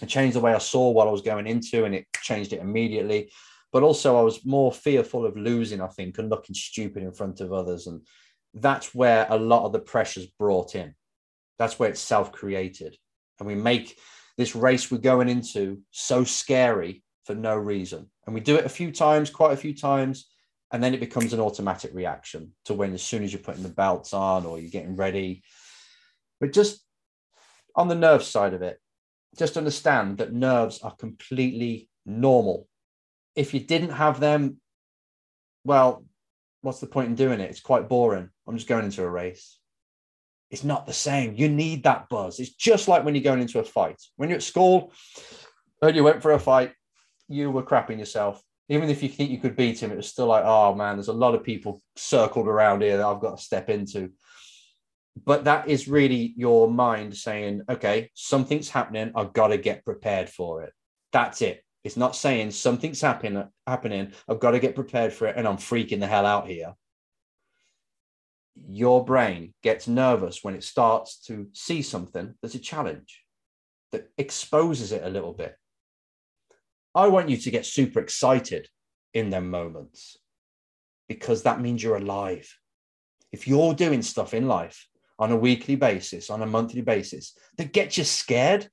I 0.02 0.06
changed 0.06 0.36
the 0.36 0.42
way 0.42 0.54
I 0.54 0.60
saw 0.60 0.92
what 0.92 1.08
I 1.08 1.12
was 1.12 1.24
going 1.24 1.48
into, 1.48 1.86
and 1.86 1.96
it 1.96 2.06
changed 2.22 2.54
it 2.54 2.62
immediately. 2.62 3.32
But 3.74 3.82
also, 3.82 4.18
I 4.18 4.22
was 4.22 4.46
more 4.46 4.72
fearful 4.72 5.26
of 5.26 5.36
losing, 5.36 5.82
I 5.82 5.88
think, 5.88 6.20
and 6.20 6.30
looking 6.30 6.56
stupid 6.56 7.02
in 7.02 7.12
front 7.14 7.42
of 7.42 7.52
others, 7.52 7.88
and 7.88 8.02
that's 8.54 8.94
where 8.94 9.26
a 9.30 9.38
lot 9.38 9.66
of 9.66 9.74
the 9.74 9.80
pressure's 9.80 10.28
brought 10.28 10.76
in. 10.76 10.94
That's 11.60 11.80
where 11.80 11.90
it's 11.90 12.02
self-created, 12.02 12.98
and 13.40 13.48
we 13.48 13.56
make 13.56 13.98
this 14.38 14.56
race 14.56 14.92
we're 14.92 15.00
going 15.00 15.30
into 15.30 15.82
so 15.92 16.24
scary 16.24 17.04
for 17.26 17.34
no 17.34 17.56
reason. 17.56 18.10
And 18.26 18.36
we 18.36 18.42
do 18.42 18.56
it 18.56 18.66
a 18.66 18.70
few 18.70 18.92
times, 18.92 19.30
quite 19.30 19.54
a 19.54 19.58
few 19.58 19.74
times, 19.74 20.30
and 20.72 20.84
then 20.84 20.94
it 20.94 21.00
becomes 21.00 21.34
an 21.34 21.40
automatic 21.40 21.92
reaction 21.94 22.54
to 22.66 22.74
when 22.74 22.94
as 22.94 23.02
soon 23.02 23.24
as 23.24 23.34
you're 23.34 23.42
putting 23.42 23.64
the 23.64 23.70
belts 23.70 24.14
on 24.14 24.46
or 24.46 24.60
you're 24.60 24.70
getting 24.70 24.96
ready. 24.96 25.44
But 26.40 26.54
just 26.54 26.86
on 27.76 27.88
the 27.88 27.96
nerve 27.96 28.24
side 28.24 28.54
of 28.54 28.62
it, 28.62 28.80
just 29.38 29.58
understand 29.58 30.20
that 30.20 30.34
nerves 30.34 30.82
are 30.82 30.96
completely 30.96 31.90
normal. 32.06 32.68
If 33.36 33.54
you 33.54 33.60
didn't 33.60 33.92
have 33.92 34.20
them, 34.20 34.58
well, 35.64 36.06
what's 36.62 36.80
the 36.80 36.88
point 36.88 37.10
in 37.10 37.16
doing 37.16 37.40
it? 37.40 37.50
It's 37.50 37.60
quite 37.60 37.90
boring. 37.90 38.30
I'm 38.48 38.56
just 38.56 38.68
going 38.68 38.86
into 38.86 39.04
a 39.04 39.10
race. 39.10 39.57
It's 40.50 40.63
not 40.63 40.86
the 40.86 40.94
same. 40.94 41.36
You 41.36 41.50
need 41.50 41.84
that 41.84 42.08
buzz. 42.10 42.39
It's 42.39 42.54
just 42.54 42.88
like 42.88 43.04
when 43.04 43.16
you're 43.16 43.24
going 43.24 43.42
into 43.42 43.60
a 43.60 43.63
fight. 43.63 44.01
When 44.16 44.30
you're 44.30 44.38
at 44.38 44.44
school 44.44 44.94
and 45.82 45.96
you 45.96 46.04
went 46.04 46.22
for 46.22 46.32
a 46.32 46.39
fight, 46.39 46.72
you 47.27 47.51
were 47.51 47.63
crapping 47.63 48.00
yourself. 48.00 48.42
Even 48.70 48.89
if 48.89 49.04
you 49.04 49.10
think 49.10 49.30
you 49.30 49.39
could 49.39 49.56
beat 49.56 49.82
him, 49.82 49.92
it 49.92 49.98
was 49.98 50.08
still 50.08 50.27
like, 50.27 50.44
oh 50.46 50.74
man, 50.75 50.96
there's 50.96 51.08
a 51.08 51.13
lot 51.13 51.36
of 51.36 51.44
people 51.44 51.82
circled 51.96 52.48
around 52.48 52.82
here 52.82 52.98
that 52.98 53.06
I've 53.06 53.22
got 53.22 53.38
to 53.38 53.44
step 53.44 53.70
into. 53.70 54.12
But 55.25 55.46
that 55.46 55.68
is 55.68 55.88
really 55.88 56.34
your 56.38 56.70
mind 56.70 57.16
saying, 57.16 57.63
okay, 57.70 58.12
something's 58.13 58.70
happening. 58.70 59.12
I've 59.16 59.34
got 59.34 59.48
to 59.48 59.58
get 59.58 59.86
prepared 59.86 60.30
for 60.30 60.63
it. 60.63 60.74
That's 61.12 61.42
it. 61.42 61.63
It's 61.84 61.98
not 61.98 62.16
saying 62.16 62.51
something's 62.51 63.01
happen, 63.01 63.48
happening. 63.66 64.12
I've 64.27 64.39
got 64.39 64.51
to 64.51 64.60
get 64.60 64.75
prepared 64.75 65.13
for 65.13 65.27
it 65.27 65.36
and 65.38 65.48
I'm 65.48 65.58
freaking 65.58 66.00
the 66.00 66.08
hell 66.08 66.25
out 66.25 66.48
here. 66.48 66.74
Your 68.70 69.04
brain 69.06 69.54
gets 69.64 69.88
nervous 69.88 70.44
when 70.44 70.56
it 70.56 70.64
starts 70.64 71.20
to 71.28 71.48
see 71.54 71.82
something 71.82 72.34
that's 72.42 72.56
a 72.56 72.60
challenge 72.60 73.24
that 73.92 74.10
exposes 74.18 74.92
it 74.92 75.04
a 75.04 75.10
little 75.10 75.34
bit. 75.34 75.56
I 76.94 77.08
want 77.08 77.30
you 77.30 77.38
to 77.38 77.52
get 77.52 77.66
super 77.66 78.00
excited 78.00 78.68
in 79.14 79.30
them 79.30 79.50
moments 79.50 80.18
because 81.08 81.44
that 81.44 81.62
means 81.62 81.82
you're 81.82 81.98
alive. 81.98 82.54
If 83.32 83.48
you're 83.48 83.74
doing 83.74 84.02
stuff 84.02 84.34
in 84.34 84.48
life 84.48 84.88
on 85.20 85.32
a 85.32 85.38
weekly 85.38 85.76
basis, 85.76 86.30
on 86.30 86.42
a 86.42 86.48
monthly 86.48 86.82
basis 86.82 87.36
that 87.58 87.74
gets 87.74 87.98
you 87.98 88.04
scared, 88.04 88.68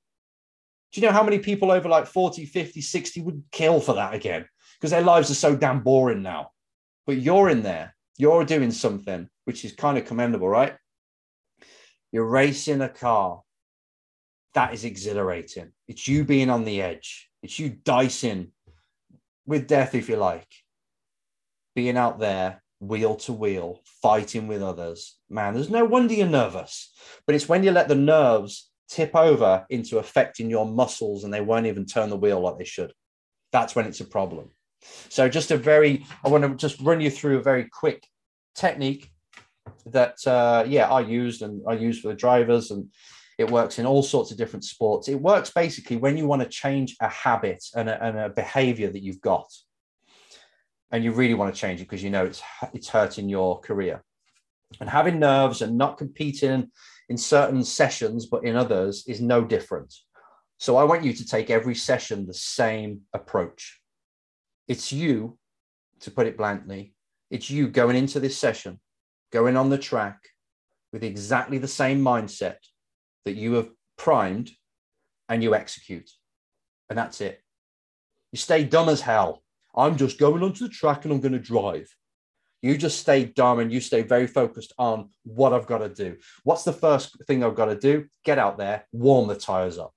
do 0.91 1.01
you 1.01 1.07
know 1.07 1.13
how 1.13 1.23
many 1.23 1.39
people 1.39 1.71
over 1.71 1.89
like 1.89 2.07
40, 2.07 2.45
50, 2.45 2.81
60 2.81 3.21
would 3.21 3.43
kill 3.51 3.79
for 3.79 3.95
that 3.95 4.13
again? 4.13 4.45
Because 4.79 4.91
their 4.91 5.01
lives 5.01 5.29
are 5.29 5.35
so 5.35 5.55
damn 5.55 5.81
boring 5.81 6.21
now. 6.21 6.51
But 7.05 7.17
you're 7.17 7.49
in 7.49 7.63
there, 7.63 7.95
you're 8.17 8.45
doing 8.45 8.71
something 8.71 9.29
which 9.45 9.65
is 9.65 9.71
kind 9.71 9.97
of 9.97 10.05
commendable, 10.05 10.49
right? 10.49 10.75
You're 12.11 12.29
racing 12.29 12.81
a 12.81 12.89
car. 12.89 13.41
That 14.53 14.73
is 14.73 14.85
exhilarating. 14.85 15.71
It's 15.87 16.07
you 16.07 16.23
being 16.23 16.49
on 16.49 16.63
the 16.63 16.81
edge, 16.81 17.29
it's 17.41 17.59
you 17.59 17.69
dicing 17.69 18.51
with 19.45 19.67
death, 19.67 19.95
if 19.95 20.09
you 20.09 20.15
like, 20.15 20.47
being 21.75 21.97
out 21.97 22.19
there 22.19 22.61
wheel 22.79 23.15
to 23.15 23.33
wheel, 23.33 23.81
fighting 24.01 24.47
with 24.47 24.61
others. 24.61 25.17
Man, 25.29 25.53
there's 25.53 25.69
no 25.69 25.85
wonder 25.85 26.13
you're 26.13 26.27
nervous. 26.27 26.93
But 27.25 27.35
it's 27.35 27.49
when 27.49 27.63
you 27.63 27.71
let 27.71 27.87
the 27.87 27.95
nerves 27.95 28.69
tip 28.89 29.15
over 29.15 29.65
into 29.69 29.97
affecting 29.97 30.49
your 30.49 30.65
muscles 30.65 31.23
and 31.23 31.33
they 31.33 31.41
won't 31.41 31.65
even 31.65 31.85
turn 31.85 32.09
the 32.09 32.17
wheel 32.17 32.39
like 32.39 32.57
they 32.57 32.65
should. 32.65 32.93
That's 33.51 33.75
when 33.75 33.85
it's 33.85 34.01
a 34.01 34.05
problem. 34.05 34.51
So, 35.09 35.27
just 35.29 35.51
a 35.51 35.57
very, 35.57 36.05
I 36.23 36.29
want 36.29 36.43
to 36.43 36.55
just 36.55 36.79
run 36.81 37.01
you 37.01 37.09
through 37.09 37.37
a 37.37 37.43
very 37.43 37.67
quick 37.71 38.05
technique 38.53 39.09
that, 39.87 40.25
uh, 40.27 40.65
yeah, 40.67 40.89
I 40.91 41.01
used 41.01 41.41
and 41.41 41.61
I 41.67 41.73
use 41.73 42.01
for 42.01 42.09
the 42.09 42.15
drivers, 42.15 42.71
and 42.71 42.89
it 43.37 43.49
works 43.49 43.79
in 43.79 43.85
all 43.85 44.03
sorts 44.03 44.31
of 44.31 44.37
different 44.37 44.63
sports. 44.63 45.07
It 45.07 45.21
works 45.21 45.51
basically 45.51 45.97
when 45.97 46.17
you 46.17 46.25
want 46.25 46.41
to 46.41 46.47
change 46.47 46.95
a 46.99 47.07
habit 47.07 47.63
and 47.75 47.89
a, 47.89 48.03
and 48.03 48.17
a 48.17 48.29
behavior 48.29 48.89
that 48.91 49.03
you've 49.03 49.21
got, 49.21 49.47
and 50.91 51.03
you 51.03 51.11
really 51.11 51.33
want 51.33 51.53
to 51.53 51.59
change 51.59 51.81
it 51.81 51.83
because 51.83 52.03
you 52.03 52.09
know 52.09 52.25
it's 52.25 52.41
it's 52.73 52.89
hurting 52.89 53.29
your 53.29 53.59
career. 53.59 54.03
And 54.79 54.89
having 54.89 55.19
nerves 55.19 55.61
and 55.61 55.77
not 55.77 55.97
competing 55.97 56.71
in 57.09 57.17
certain 57.17 57.63
sessions, 57.63 58.25
but 58.25 58.43
in 58.43 58.55
others 58.55 59.05
is 59.07 59.21
no 59.21 59.43
different. 59.43 59.93
So 60.57 60.77
I 60.77 60.83
want 60.83 61.03
you 61.03 61.13
to 61.13 61.25
take 61.25 61.49
every 61.49 61.75
session 61.75 62.25
the 62.25 62.33
same 62.33 63.01
approach. 63.13 63.79
It's 64.67 64.91
you, 64.91 65.37
to 66.01 66.11
put 66.11 66.27
it 66.27 66.37
bluntly, 66.37 66.93
it's 67.29 67.49
you 67.49 67.67
going 67.67 67.95
into 67.95 68.19
this 68.19 68.37
session, 68.37 68.79
going 69.35 69.57
on 69.57 69.69
the 69.69 69.77
track 69.77 70.17
with 70.93 71.03
exactly 71.03 71.57
the 71.57 71.67
same 71.67 72.01
mindset 72.01 72.55
that 73.25 73.35
you 73.35 73.51
have 73.51 73.69
primed 73.97 74.49
and 75.27 75.43
you 75.43 75.53
execute. 75.53 76.09
And 76.89 76.97
that's 76.97 77.19
it. 77.19 77.41
You 78.31 78.37
stay 78.37 78.63
dumb 78.63 78.87
as 78.87 79.01
hell. 79.01 79.43
I'm 79.75 79.97
just 79.97 80.17
going 80.17 80.41
onto 80.41 80.65
the 80.65 80.73
track 80.73 81.03
and 81.03 81.13
I'm 81.13 81.19
going 81.19 81.33
to 81.33 81.39
drive. 81.39 81.93
You 82.61 82.77
just 82.77 83.01
stay 83.01 83.25
dumb 83.25 83.59
and 83.59 83.73
you 83.73 83.81
stay 83.81 84.03
very 84.03 84.25
focused 84.25 84.71
on 84.77 85.09
what 85.25 85.51
I've 85.51 85.67
got 85.67 85.79
to 85.79 85.89
do. 85.89 86.15
What's 86.45 86.63
the 86.63 86.71
first 86.71 87.17
thing 87.27 87.43
I've 87.43 87.55
got 87.55 87.65
to 87.65 87.75
do? 87.77 88.05
Get 88.23 88.39
out 88.39 88.57
there, 88.57 88.85
warm 88.93 89.27
the 89.27 89.35
tires 89.35 89.77
up. 89.77 89.93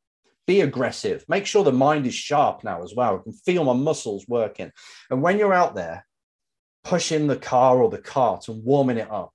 Be 0.48 0.62
aggressive. 0.62 1.24
Make 1.28 1.46
sure 1.46 1.62
the 1.62 1.70
mind 1.70 2.08
is 2.08 2.14
sharp 2.14 2.64
now 2.64 2.82
as 2.82 2.92
well. 2.92 3.20
I 3.20 3.22
can 3.22 3.34
feel 3.34 3.62
my 3.62 3.72
muscles 3.72 4.26
working. 4.26 4.72
And 5.10 5.22
when 5.22 5.38
you're 5.38 5.54
out 5.54 5.76
there, 5.76 6.07
pushing 6.84 7.26
the 7.26 7.36
car 7.36 7.82
or 7.82 7.90
the 7.90 7.98
cart 7.98 8.48
and 8.48 8.64
warming 8.64 8.98
it 8.98 9.10
up, 9.10 9.32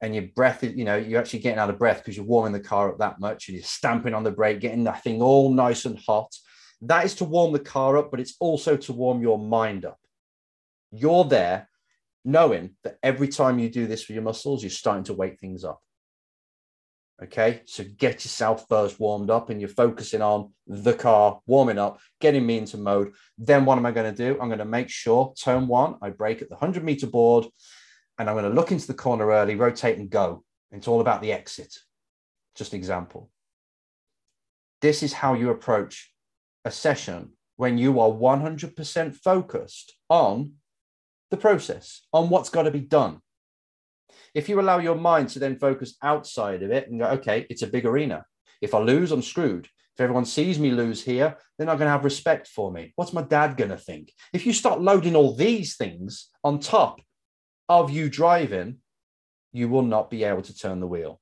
and 0.00 0.14
your 0.14 0.24
breath 0.34 0.64
is, 0.64 0.74
you 0.74 0.84
know, 0.84 0.96
you're 0.96 1.20
actually 1.20 1.38
getting 1.38 1.60
out 1.60 1.70
of 1.70 1.78
breath 1.78 1.98
because 1.98 2.16
you're 2.16 2.26
warming 2.26 2.52
the 2.52 2.60
car 2.60 2.90
up 2.90 2.98
that 2.98 3.20
much 3.20 3.48
and 3.48 3.56
you're 3.56 3.64
stamping 3.64 4.14
on 4.14 4.24
the 4.24 4.32
brake, 4.32 4.60
getting 4.60 4.84
that 4.84 5.02
thing 5.02 5.22
all 5.22 5.52
nice 5.52 5.84
and 5.84 5.98
hot. 5.98 6.34
That 6.80 7.04
is 7.04 7.14
to 7.16 7.24
warm 7.24 7.52
the 7.52 7.60
car 7.60 7.96
up, 7.96 8.10
but 8.10 8.18
it's 8.18 8.34
also 8.40 8.76
to 8.76 8.92
warm 8.92 9.22
your 9.22 9.38
mind 9.38 9.84
up. 9.84 10.00
You're 10.90 11.24
there 11.24 11.68
knowing 12.24 12.74
that 12.82 12.98
every 13.02 13.28
time 13.28 13.60
you 13.60 13.70
do 13.70 13.86
this 13.86 14.02
for 14.02 14.12
your 14.12 14.22
muscles, 14.22 14.62
you're 14.62 14.70
starting 14.70 15.04
to 15.04 15.14
wake 15.14 15.38
things 15.38 15.64
up. 15.64 15.80
Okay, 17.22 17.62
so 17.66 17.84
get 17.98 18.24
yourself 18.24 18.66
first 18.68 18.98
warmed 18.98 19.30
up 19.30 19.48
and 19.48 19.60
you're 19.60 19.68
focusing 19.68 20.22
on 20.22 20.50
the 20.66 20.92
car, 20.92 21.40
warming 21.46 21.78
up, 21.78 22.00
getting 22.20 22.44
me 22.44 22.58
into 22.58 22.76
mode. 22.76 23.12
Then, 23.38 23.64
what 23.64 23.78
am 23.78 23.86
I 23.86 23.92
going 23.92 24.12
to 24.12 24.16
do? 24.16 24.40
I'm 24.40 24.48
going 24.48 24.58
to 24.58 24.64
make 24.64 24.88
sure 24.88 25.32
turn 25.38 25.68
one, 25.68 25.96
I 26.02 26.10
brake 26.10 26.42
at 26.42 26.48
the 26.48 26.56
100 26.56 26.82
meter 26.82 27.06
board 27.06 27.46
and 28.18 28.28
I'm 28.28 28.34
going 28.34 28.48
to 28.48 28.54
look 28.54 28.72
into 28.72 28.88
the 28.88 28.94
corner 28.94 29.28
early, 29.30 29.54
rotate 29.54 29.98
and 29.98 30.10
go. 30.10 30.42
It's 30.72 30.88
all 30.88 31.00
about 31.00 31.22
the 31.22 31.32
exit. 31.32 31.76
Just 32.56 32.72
an 32.72 32.78
example. 32.78 33.30
This 34.80 35.04
is 35.04 35.12
how 35.12 35.34
you 35.34 35.50
approach 35.50 36.12
a 36.64 36.72
session 36.72 37.34
when 37.56 37.78
you 37.78 38.00
are 38.00 38.10
100% 38.10 39.14
focused 39.14 39.94
on 40.08 40.54
the 41.30 41.36
process, 41.36 42.02
on 42.12 42.30
what's 42.30 42.50
got 42.50 42.62
to 42.64 42.72
be 42.72 42.80
done. 42.80 43.20
If 44.34 44.48
you 44.48 44.60
allow 44.60 44.78
your 44.78 44.94
mind 44.94 45.28
to 45.30 45.38
then 45.38 45.58
focus 45.58 45.96
outside 46.02 46.62
of 46.62 46.70
it 46.70 46.88
and 46.88 47.00
go, 47.00 47.06
okay, 47.06 47.46
it's 47.50 47.62
a 47.62 47.66
big 47.66 47.86
arena. 47.86 48.24
If 48.60 48.74
I 48.74 48.78
lose, 48.78 49.12
I'm 49.12 49.22
screwed. 49.22 49.68
If 49.94 50.00
everyone 50.00 50.24
sees 50.24 50.58
me 50.58 50.70
lose 50.70 51.02
here, 51.02 51.36
they're 51.56 51.66
not 51.66 51.76
going 51.76 51.86
to 51.86 51.92
have 51.92 52.04
respect 52.04 52.46
for 52.46 52.72
me. 52.72 52.92
What's 52.96 53.12
my 53.12 53.22
dad 53.22 53.56
going 53.56 53.70
to 53.70 53.76
think? 53.76 54.12
If 54.32 54.46
you 54.46 54.52
start 54.54 54.80
loading 54.80 55.14
all 55.14 55.34
these 55.34 55.76
things 55.76 56.30
on 56.42 56.60
top 56.60 57.00
of 57.68 57.90
you 57.90 58.08
driving, 58.08 58.78
you 59.52 59.68
will 59.68 59.82
not 59.82 60.10
be 60.10 60.24
able 60.24 60.42
to 60.42 60.56
turn 60.56 60.80
the 60.80 60.86
wheel. 60.86 61.20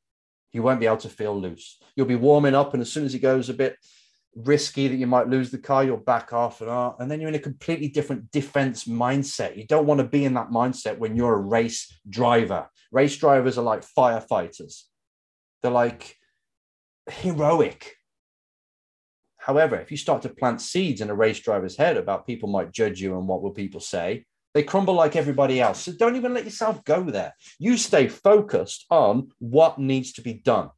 You 0.52 0.62
won't 0.62 0.80
be 0.80 0.86
able 0.86 0.98
to 0.98 1.08
feel 1.08 1.38
loose. 1.38 1.78
You'll 1.96 2.06
be 2.06 2.16
warming 2.16 2.54
up, 2.54 2.74
and 2.74 2.80
as 2.80 2.92
soon 2.92 3.04
as 3.04 3.14
it 3.14 3.20
goes 3.20 3.48
a 3.48 3.54
bit 3.54 3.76
risky 4.36 4.86
that 4.88 4.96
you 4.96 5.06
might 5.06 5.28
lose 5.28 5.50
the 5.50 5.58
car, 5.58 5.82
you'll 5.84 5.96
back 5.96 6.32
off 6.32 6.60
and 6.60 6.70
uh, 6.70 6.92
and 6.98 7.10
then 7.10 7.20
you're 7.20 7.28
in 7.28 7.34
a 7.34 7.40
completely 7.40 7.88
different 7.88 8.30
defense 8.30 8.84
mindset. 8.84 9.56
You 9.56 9.66
don't 9.66 9.86
want 9.86 9.98
to 9.98 10.06
be 10.06 10.24
in 10.24 10.34
that 10.34 10.50
mindset 10.50 10.98
when 10.98 11.16
you're 11.16 11.34
a 11.34 11.40
race 11.40 12.00
driver. 12.08 12.68
Race 12.92 13.16
drivers 13.16 13.58
are 13.58 13.64
like 13.64 13.84
firefighters. 13.84 14.82
They're 15.62 15.70
like 15.70 16.16
heroic. 17.10 17.96
However, 19.36 19.76
if 19.76 19.90
you 19.90 19.96
start 19.96 20.22
to 20.22 20.28
plant 20.28 20.60
seeds 20.60 21.00
in 21.00 21.10
a 21.10 21.14
race 21.14 21.40
driver's 21.40 21.76
head 21.76 21.96
about 21.96 22.26
people 22.26 22.48
might 22.48 22.72
judge 22.72 23.00
you 23.00 23.16
and 23.16 23.26
what 23.26 23.42
will 23.42 23.52
people 23.52 23.80
say, 23.80 24.26
they 24.52 24.62
crumble 24.62 24.94
like 24.94 25.16
everybody 25.16 25.60
else. 25.60 25.80
So 25.82 25.92
don't 25.92 26.16
even 26.16 26.34
let 26.34 26.44
yourself 26.44 26.84
go 26.84 27.04
there. 27.04 27.34
You 27.58 27.76
stay 27.76 28.08
focused 28.08 28.86
on 28.90 29.30
what 29.38 29.78
needs 29.78 30.12
to 30.14 30.22
be 30.22 30.34
done. 30.34 30.70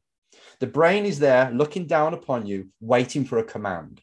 The 0.59 0.67
brain 0.67 1.05
is 1.05 1.19
there 1.19 1.51
looking 1.51 1.87
down 1.87 2.13
upon 2.13 2.45
you, 2.45 2.69
waiting 2.79 3.25
for 3.25 3.39
a 3.39 3.43
command. 3.43 4.01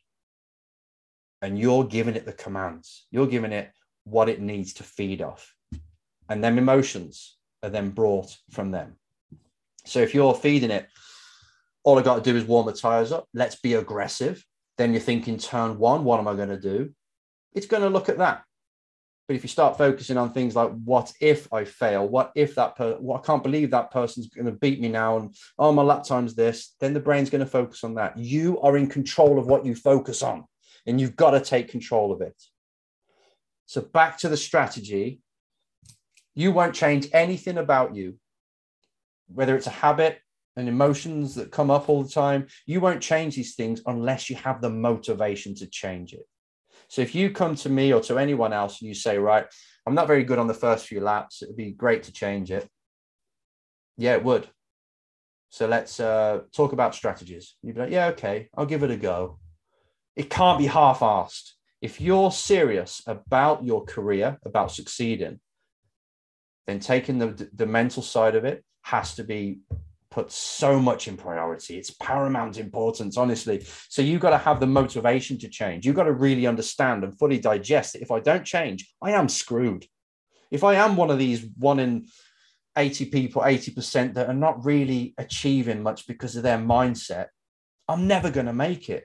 And 1.40 1.58
you're 1.58 1.84
giving 1.84 2.16
it 2.16 2.26
the 2.26 2.32
commands. 2.32 3.06
You're 3.10 3.28
giving 3.28 3.52
it 3.52 3.70
what 4.04 4.28
it 4.28 4.40
needs 4.40 4.74
to 4.74 4.82
feed 4.82 5.22
off. 5.22 5.54
And 6.28 6.44
then 6.44 6.58
emotions 6.58 7.38
are 7.62 7.70
then 7.70 7.90
brought 7.90 8.36
from 8.50 8.70
them. 8.70 8.96
So 9.84 10.00
if 10.00 10.14
you're 10.14 10.34
feeding 10.34 10.70
it, 10.70 10.88
all 11.82 11.98
I 11.98 12.02
got 12.02 12.22
to 12.22 12.32
do 12.32 12.36
is 12.36 12.44
warm 12.44 12.66
the 12.66 12.72
tires 12.72 13.12
up. 13.12 13.26
Let's 13.32 13.56
be 13.56 13.74
aggressive. 13.74 14.44
Then 14.76 14.92
you're 14.92 15.00
thinking, 15.00 15.38
turn 15.38 15.78
one, 15.78 16.04
what 16.04 16.20
am 16.20 16.28
I 16.28 16.34
going 16.34 16.48
to 16.48 16.60
do? 16.60 16.92
It's 17.54 17.66
going 17.66 17.82
to 17.82 17.88
look 17.88 18.08
at 18.08 18.18
that. 18.18 18.42
But 19.30 19.36
if 19.36 19.44
you 19.44 19.48
start 19.48 19.78
focusing 19.78 20.16
on 20.16 20.32
things 20.32 20.56
like 20.56 20.72
what 20.84 21.12
if 21.20 21.52
I 21.52 21.64
fail, 21.64 22.08
what 22.08 22.32
if 22.34 22.56
that 22.56 22.74
per- 22.74 22.98
well, 22.98 23.16
I 23.16 23.24
can't 23.24 23.44
believe 23.44 23.70
that 23.70 23.92
person's 23.92 24.26
going 24.28 24.46
to 24.46 24.52
beat 24.52 24.80
me 24.80 24.88
now, 24.88 25.18
and 25.18 25.32
oh 25.56 25.70
my 25.70 25.82
lap 25.82 26.02
time's 26.02 26.34
this, 26.34 26.74
then 26.80 26.94
the 26.94 26.98
brain's 26.98 27.30
going 27.30 27.44
to 27.44 27.46
focus 27.46 27.84
on 27.84 27.94
that. 27.94 28.18
You 28.18 28.60
are 28.60 28.76
in 28.76 28.88
control 28.88 29.38
of 29.38 29.46
what 29.46 29.64
you 29.64 29.76
focus 29.76 30.24
on, 30.24 30.46
and 30.84 31.00
you've 31.00 31.14
got 31.14 31.30
to 31.30 31.40
take 31.40 31.70
control 31.70 32.10
of 32.10 32.22
it. 32.22 32.34
So 33.66 33.82
back 33.82 34.18
to 34.18 34.28
the 34.28 34.36
strategy. 34.36 35.20
You 36.40 36.52
won't 36.52 36.74
change 36.74 37.06
anything 37.12 37.58
about 37.58 37.94
you, 37.94 38.16
whether 39.28 39.54
it's 39.56 39.66
a 39.66 39.78
habit 39.84 40.20
and 40.56 40.70
emotions 40.70 41.34
that 41.34 41.52
come 41.52 41.70
up 41.70 41.90
all 41.90 42.02
the 42.02 42.08
time. 42.08 42.46
You 42.64 42.80
won't 42.80 43.02
change 43.02 43.36
these 43.36 43.54
things 43.54 43.82
unless 43.84 44.30
you 44.30 44.36
have 44.36 44.62
the 44.62 44.70
motivation 44.70 45.54
to 45.56 45.66
change 45.66 46.14
it. 46.14 46.26
So 46.88 47.02
if 47.02 47.14
you 47.14 47.28
come 47.30 47.56
to 47.56 47.68
me 47.68 47.92
or 47.92 48.00
to 48.00 48.18
anyone 48.18 48.54
else 48.54 48.80
and 48.80 48.88
you 48.88 48.94
say, 48.94 49.18
right, 49.18 49.44
I'm 49.86 49.94
not 49.94 50.06
very 50.06 50.24
good 50.24 50.38
on 50.38 50.46
the 50.46 50.54
first 50.54 50.86
few 50.86 51.02
laps, 51.02 51.42
it'd 51.42 51.58
be 51.58 51.72
great 51.72 52.04
to 52.04 52.12
change 52.12 52.50
it. 52.50 52.66
Yeah, 53.98 54.14
it 54.14 54.24
would. 54.24 54.48
So 55.50 55.66
let's 55.66 56.00
uh, 56.00 56.40
talk 56.56 56.72
about 56.72 56.94
strategies. 56.94 57.54
You'd 57.62 57.74
be 57.74 57.82
like, 57.82 57.90
yeah, 57.90 58.06
okay, 58.14 58.48
I'll 58.56 58.64
give 58.64 58.82
it 58.82 58.90
a 58.90 58.96
go. 58.96 59.38
It 60.16 60.30
can't 60.30 60.58
be 60.58 60.68
half 60.68 61.00
assed. 61.00 61.50
If 61.82 62.00
you're 62.00 62.32
serious 62.32 63.02
about 63.06 63.62
your 63.62 63.84
career, 63.84 64.38
about 64.46 64.72
succeeding, 64.72 65.38
then 66.70 66.80
taking 66.80 67.18
the, 67.18 67.48
the 67.54 67.66
mental 67.66 68.02
side 68.02 68.36
of 68.36 68.44
it 68.44 68.64
has 68.82 69.14
to 69.16 69.24
be 69.24 69.60
put 70.10 70.32
so 70.32 70.80
much 70.80 71.06
in 71.06 71.16
priority. 71.16 71.78
It's 71.78 71.90
paramount 71.90 72.58
importance, 72.58 73.16
honestly. 73.16 73.64
So 73.88 74.02
you've 74.02 74.20
got 74.20 74.30
to 74.30 74.38
have 74.38 74.58
the 74.58 74.66
motivation 74.66 75.38
to 75.38 75.48
change. 75.48 75.86
You've 75.86 75.96
got 75.96 76.04
to 76.04 76.12
really 76.12 76.46
understand 76.46 77.04
and 77.04 77.16
fully 77.18 77.38
digest 77.38 77.92
that 77.92 78.02
if 78.02 78.10
I 78.10 78.20
don't 78.20 78.44
change, 78.44 78.92
I 79.02 79.12
am 79.12 79.28
screwed. 79.28 79.86
If 80.50 80.64
I 80.64 80.74
am 80.74 80.96
one 80.96 81.10
of 81.10 81.18
these 81.18 81.46
one 81.56 81.78
in 81.78 82.06
80 82.76 83.06
people, 83.06 83.42
80% 83.42 84.14
that 84.14 84.28
are 84.28 84.34
not 84.34 84.64
really 84.64 85.14
achieving 85.16 85.82
much 85.82 86.06
because 86.08 86.34
of 86.34 86.42
their 86.42 86.58
mindset, 86.58 87.26
I'm 87.88 88.08
never 88.08 88.30
going 88.30 88.46
to 88.46 88.52
make 88.52 88.88
it. 88.88 89.04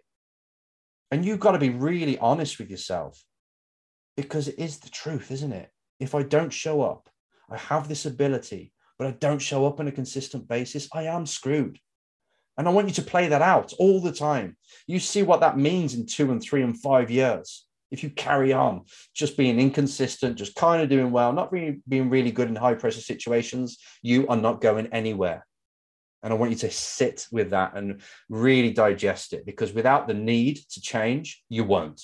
And 1.12 1.24
you've 1.24 1.40
got 1.40 1.52
to 1.52 1.60
be 1.60 1.70
really 1.70 2.18
honest 2.18 2.58
with 2.58 2.72
yourself 2.72 3.24
because 4.18 4.48
it 4.48 4.58
is 4.58 4.80
the 4.80 4.90
truth, 4.90 5.30
isn't 5.32 5.54
it? 5.54 5.70
If 6.00 6.16
I 6.16 6.24
don't 6.24 6.52
show 6.52 6.82
up, 6.82 7.10
I 7.50 7.58
have 7.58 7.88
this 7.88 8.06
ability, 8.06 8.72
but 8.98 9.08
I 9.08 9.12
don't 9.12 9.40
show 9.40 9.66
up 9.66 9.80
on 9.80 9.88
a 9.88 9.92
consistent 9.92 10.48
basis, 10.48 10.88
I 10.94 11.04
am 11.04 11.26
screwed. 11.26 11.80
And 12.58 12.68
I 12.68 12.72
want 12.72 12.88
you 12.88 12.94
to 12.96 13.02
play 13.02 13.28
that 13.28 13.42
out 13.42 13.74
all 13.80 14.00
the 14.00 14.14
time. 14.14 14.56
You 14.88 15.00
see 15.00 15.24
what 15.24 15.42
that 15.42 15.58
means 15.58 15.94
in 15.94 16.06
two 16.06 16.32
and 16.32 16.42
three 16.42 16.62
and 16.62 16.80
five 16.80 17.12
years. 17.12 17.66
If 17.92 18.04
you 18.04 18.10
carry 18.10 18.54
on 18.54 18.86
just 19.14 19.38
being 19.38 19.60
inconsistent, 19.60 20.38
just 20.38 20.56
kind 20.56 20.82
of 20.82 20.90
doing 20.90 21.12
well, 21.12 21.34
not 21.34 21.52
really 21.52 21.82
being 21.88 22.10
really 22.10 22.32
good 22.32 22.48
in 22.48 22.56
high 22.56 22.74
pressure 22.74 23.02
situations, 23.02 23.78
you 24.02 24.28
are 24.28 24.38
not 24.38 24.62
going 24.62 24.88
anywhere. 24.88 25.46
And 26.24 26.34
I 26.34 26.38
want 26.38 26.52
you 26.52 26.58
to 26.58 26.72
sit 26.72 27.28
with 27.32 27.52
that 27.52 27.76
and 27.76 28.02
really 28.30 28.72
digest 28.72 29.34
it 29.34 29.46
because 29.46 29.74
without 29.74 30.08
the 30.08 30.14
need 30.14 30.58
to 30.72 30.82
change, 30.82 31.44
you 31.50 31.64
won't. 31.64 32.02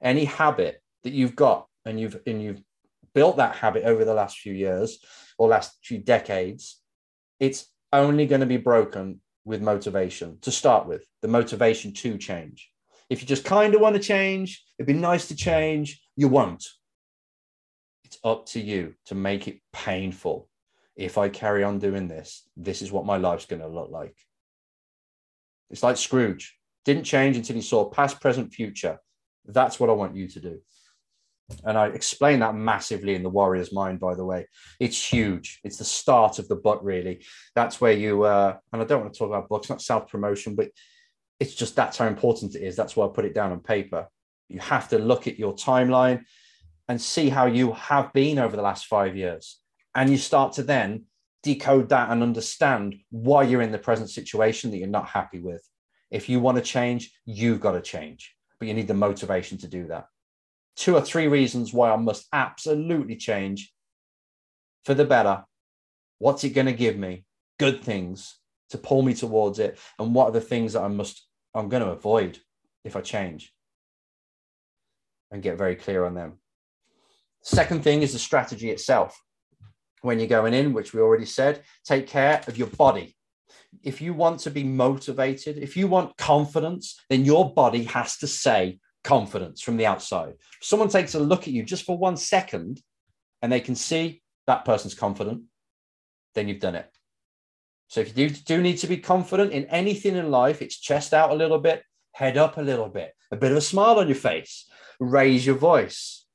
Any 0.00 0.26
habit 0.26 0.80
that 1.02 1.12
you've 1.12 1.34
got 1.34 1.66
and 1.84 1.98
you've 1.98 2.20
and 2.24 2.40
you've 2.40 2.62
built 3.18 3.38
that 3.38 3.56
habit 3.56 3.82
over 3.82 4.04
the 4.04 4.14
last 4.14 4.38
few 4.38 4.52
years 4.52 5.00
or 5.38 5.48
last 5.48 5.76
few 5.82 5.98
decades, 5.98 6.80
it's 7.40 7.66
only 7.92 8.26
going 8.26 8.42
to 8.42 8.46
be 8.46 8.56
broken 8.56 9.20
with 9.44 9.60
motivation 9.60 10.38
to 10.42 10.52
start 10.52 10.86
with, 10.86 11.04
the 11.20 11.26
motivation 11.26 11.92
to 11.92 12.16
change. 12.16 12.70
If 13.10 13.20
you 13.20 13.26
just 13.26 13.44
kind 13.44 13.74
of 13.74 13.80
want 13.80 13.96
to 13.96 14.00
change, 14.00 14.64
it'd 14.78 14.86
be 14.86 14.92
nice 14.92 15.26
to 15.28 15.34
change, 15.34 16.00
you 16.14 16.28
won't. 16.28 16.64
It's 18.04 18.18
up 18.22 18.46
to 18.50 18.60
you 18.60 18.94
to 19.06 19.16
make 19.16 19.48
it 19.48 19.58
painful. 19.72 20.48
If 20.94 21.18
I 21.18 21.28
carry 21.28 21.64
on 21.64 21.80
doing 21.80 22.06
this, 22.06 22.48
this 22.56 22.82
is 22.82 22.92
what 22.92 23.04
my 23.04 23.16
life's 23.16 23.46
going 23.46 23.62
to 23.62 23.68
look 23.68 23.90
like. 23.90 24.14
It's 25.70 25.82
like 25.82 25.96
Scrooge. 25.96 26.56
Didn't 26.84 27.02
change 27.02 27.36
until 27.36 27.56
he 27.56 27.62
saw 27.62 27.90
past, 27.90 28.20
present, 28.20 28.54
future. 28.54 29.00
That's 29.44 29.80
what 29.80 29.90
I 29.90 29.94
want 29.94 30.14
you 30.14 30.28
to 30.28 30.40
do. 30.40 30.60
And 31.64 31.78
I 31.78 31.86
explain 31.88 32.40
that 32.40 32.54
massively 32.54 33.14
in 33.14 33.22
the 33.22 33.30
warrior's 33.30 33.72
mind, 33.72 34.00
by 34.00 34.14
the 34.14 34.24
way. 34.24 34.46
It's 34.78 35.02
huge. 35.02 35.60
It's 35.64 35.78
the 35.78 35.84
start 35.84 36.38
of 36.38 36.46
the 36.48 36.56
book, 36.56 36.80
really. 36.82 37.24
That's 37.54 37.80
where 37.80 37.92
you, 37.92 38.24
uh, 38.24 38.56
and 38.72 38.82
I 38.82 38.84
don't 38.84 39.00
want 39.00 39.14
to 39.14 39.18
talk 39.18 39.28
about 39.28 39.48
books, 39.48 39.70
not 39.70 39.80
self 39.80 40.10
promotion, 40.10 40.54
but 40.54 40.70
it's 41.40 41.54
just 41.54 41.74
that's 41.74 41.96
how 41.96 42.06
important 42.06 42.54
it 42.54 42.62
is. 42.62 42.76
That's 42.76 42.96
why 42.96 43.06
I 43.06 43.08
put 43.08 43.24
it 43.24 43.34
down 43.34 43.52
on 43.52 43.60
paper. 43.60 44.08
You 44.48 44.60
have 44.60 44.88
to 44.90 44.98
look 44.98 45.26
at 45.26 45.38
your 45.38 45.54
timeline 45.54 46.24
and 46.88 47.00
see 47.00 47.28
how 47.28 47.46
you 47.46 47.72
have 47.72 48.12
been 48.12 48.38
over 48.38 48.56
the 48.56 48.62
last 48.62 48.86
five 48.86 49.16
years. 49.16 49.58
And 49.94 50.10
you 50.10 50.18
start 50.18 50.54
to 50.54 50.62
then 50.62 51.04
decode 51.42 51.88
that 51.90 52.10
and 52.10 52.22
understand 52.22 52.96
why 53.10 53.42
you're 53.42 53.62
in 53.62 53.72
the 53.72 53.78
present 53.78 54.10
situation 54.10 54.70
that 54.70 54.78
you're 54.78 54.88
not 54.88 55.08
happy 55.08 55.40
with. 55.40 55.62
If 56.10 56.28
you 56.28 56.40
want 56.40 56.56
to 56.56 56.62
change, 56.62 57.12
you've 57.24 57.60
got 57.60 57.72
to 57.72 57.80
change, 57.80 58.34
but 58.58 58.68
you 58.68 58.74
need 58.74 58.88
the 58.88 58.94
motivation 58.94 59.58
to 59.58 59.68
do 59.68 59.86
that 59.88 60.06
two 60.78 60.94
or 60.94 61.02
three 61.02 61.26
reasons 61.26 61.72
why 61.74 61.90
I 61.90 61.96
must 61.96 62.28
absolutely 62.32 63.16
change 63.16 63.72
for 64.84 64.94
the 64.94 65.04
better. 65.04 65.44
What's 66.18 66.44
it 66.44 66.50
going 66.50 66.66
to 66.66 66.72
give 66.72 66.96
me? 66.96 67.24
Good 67.58 67.82
things 67.82 68.36
to 68.70 68.78
pull 68.78 69.02
me 69.02 69.12
towards 69.12 69.58
it. 69.58 69.78
And 69.98 70.14
what 70.14 70.28
are 70.28 70.32
the 70.32 70.40
things 70.40 70.74
that 70.74 70.82
I 70.82 70.88
must, 70.88 71.26
I'm 71.52 71.68
going 71.68 71.82
to 71.82 71.90
avoid 71.90 72.38
if 72.84 72.94
I 72.94 73.00
change? 73.00 73.52
And 75.32 75.42
get 75.42 75.58
very 75.58 75.74
clear 75.74 76.04
on 76.04 76.14
them. 76.14 76.38
Second 77.42 77.82
thing 77.82 78.02
is 78.02 78.12
the 78.12 78.18
strategy 78.18 78.70
itself. 78.70 79.20
When 80.02 80.20
you're 80.20 80.28
going 80.28 80.54
in, 80.54 80.72
which 80.72 80.94
we 80.94 81.00
already 81.00 81.26
said, 81.26 81.64
take 81.84 82.06
care 82.06 82.40
of 82.46 82.56
your 82.56 82.68
body. 82.68 83.16
If 83.82 84.00
you 84.00 84.14
want 84.14 84.40
to 84.40 84.50
be 84.50 84.62
motivated, 84.62 85.58
if 85.58 85.76
you 85.76 85.88
want 85.88 86.16
confidence, 86.16 87.00
then 87.10 87.24
your 87.24 87.52
body 87.52 87.82
has 87.84 88.16
to 88.18 88.28
say, 88.28 88.78
confidence 89.08 89.62
from 89.62 89.78
the 89.78 89.86
outside. 89.86 90.34
Someone 90.60 90.90
takes 90.90 91.14
a 91.14 91.18
look 91.18 91.42
at 91.42 91.54
you 91.54 91.62
just 91.62 91.86
for 91.86 91.96
one 91.96 92.18
second 92.18 92.82
and 93.40 93.50
they 93.50 93.60
can 93.60 93.74
see 93.74 94.20
that 94.46 94.66
person's 94.66 94.94
confident, 94.94 95.44
then 96.34 96.46
you've 96.46 96.60
done 96.60 96.74
it. 96.74 96.90
So 97.86 98.00
if 98.02 98.08
you 98.08 98.28
do, 98.28 98.34
do 98.34 98.62
need 98.62 98.76
to 98.78 98.86
be 98.86 98.98
confident 98.98 99.52
in 99.52 99.64
anything 99.64 100.14
in 100.14 100.30
life, 100.30 100.60
it's 100.60 100.78
chest 100.78 101.14
out 101.14 101.30
a 101.30 101.34
little 101.34 101.58
bit, 101.58 101.82
head 102.12 102.36
up 102.36 102.58
a 102.58 102.60
little 102.60 102.90
bit, 102.90 103.14
a 103.32 103.36
bit 103.36 103.50
of 103.50 103.56
a 103.56 103.62
smile 103.62 103.98
on 103.98 104.08
your 104.08 104.14
face, 104.14 104.70
raise 105.00 105.46
your 105.46 105.56
voice. 105.56 106.26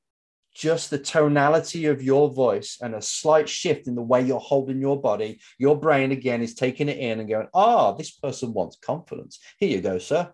Just 0.52 0.90
the 0.90 0.98
tonality 0.98 1.86
of 1.86 2.02
your 2.02 2.28
voice 2.28 2.78
and 2.80 2.94
a 2.96 3.02
slight 3.02 3.48
shift 3.48 3.86
in 3.86 3.94
the 3.94 4.02
way 4.02 4.20
you're 4.22 4.40
holding 4.40 4.80
your 4.80 5.00
body, 5.00 5.40
your 5.58 5.76
brain 5.78 6.10
again 6.10 6.42
is 6.42 6.54
taking 6.54 6.88
it 6.88 6.98
in 6.98 7.20
and 7.20 7.28
going, 7.28 7.48
ah, 7.54 7.92
oh, 7.92 7.96
this 7.96 8.10
person 8.10 8.52
wants 8.52 8.76
confidence. 8.76 9.38
Here 9.60 9.68
you 9.68 9.80
go, 9.80 9.98
sir 9.98 10.32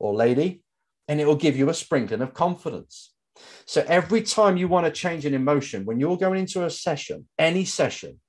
or 0.00 0.14
lady 0.14 0.62
and 1.10 1.20
it 1.20 1.26
will 1.26 1.34
give 1.34 1.56
you 1.56 1.68
a 1.68 1.74
sprinkling 1.74 2.22
of 2.22 2.32
confidence. 2.34 3.12
So 3.66 3.84
every 3.88 4.22
time 4.22 4.56
you 4.56 4.68
want 4.68 4.86
to 4.86 4.92
change 4.92 5.26
an 5.26 5.34
emotion, 5.34 5.84
when 5.84 5.98
you're 5.98 6.16
going 6.16 6.38
into 6.38 6.64
a 6.64 6.70
session, 6.70 7.26
any 7.36 7.64
session, 7.64 8.20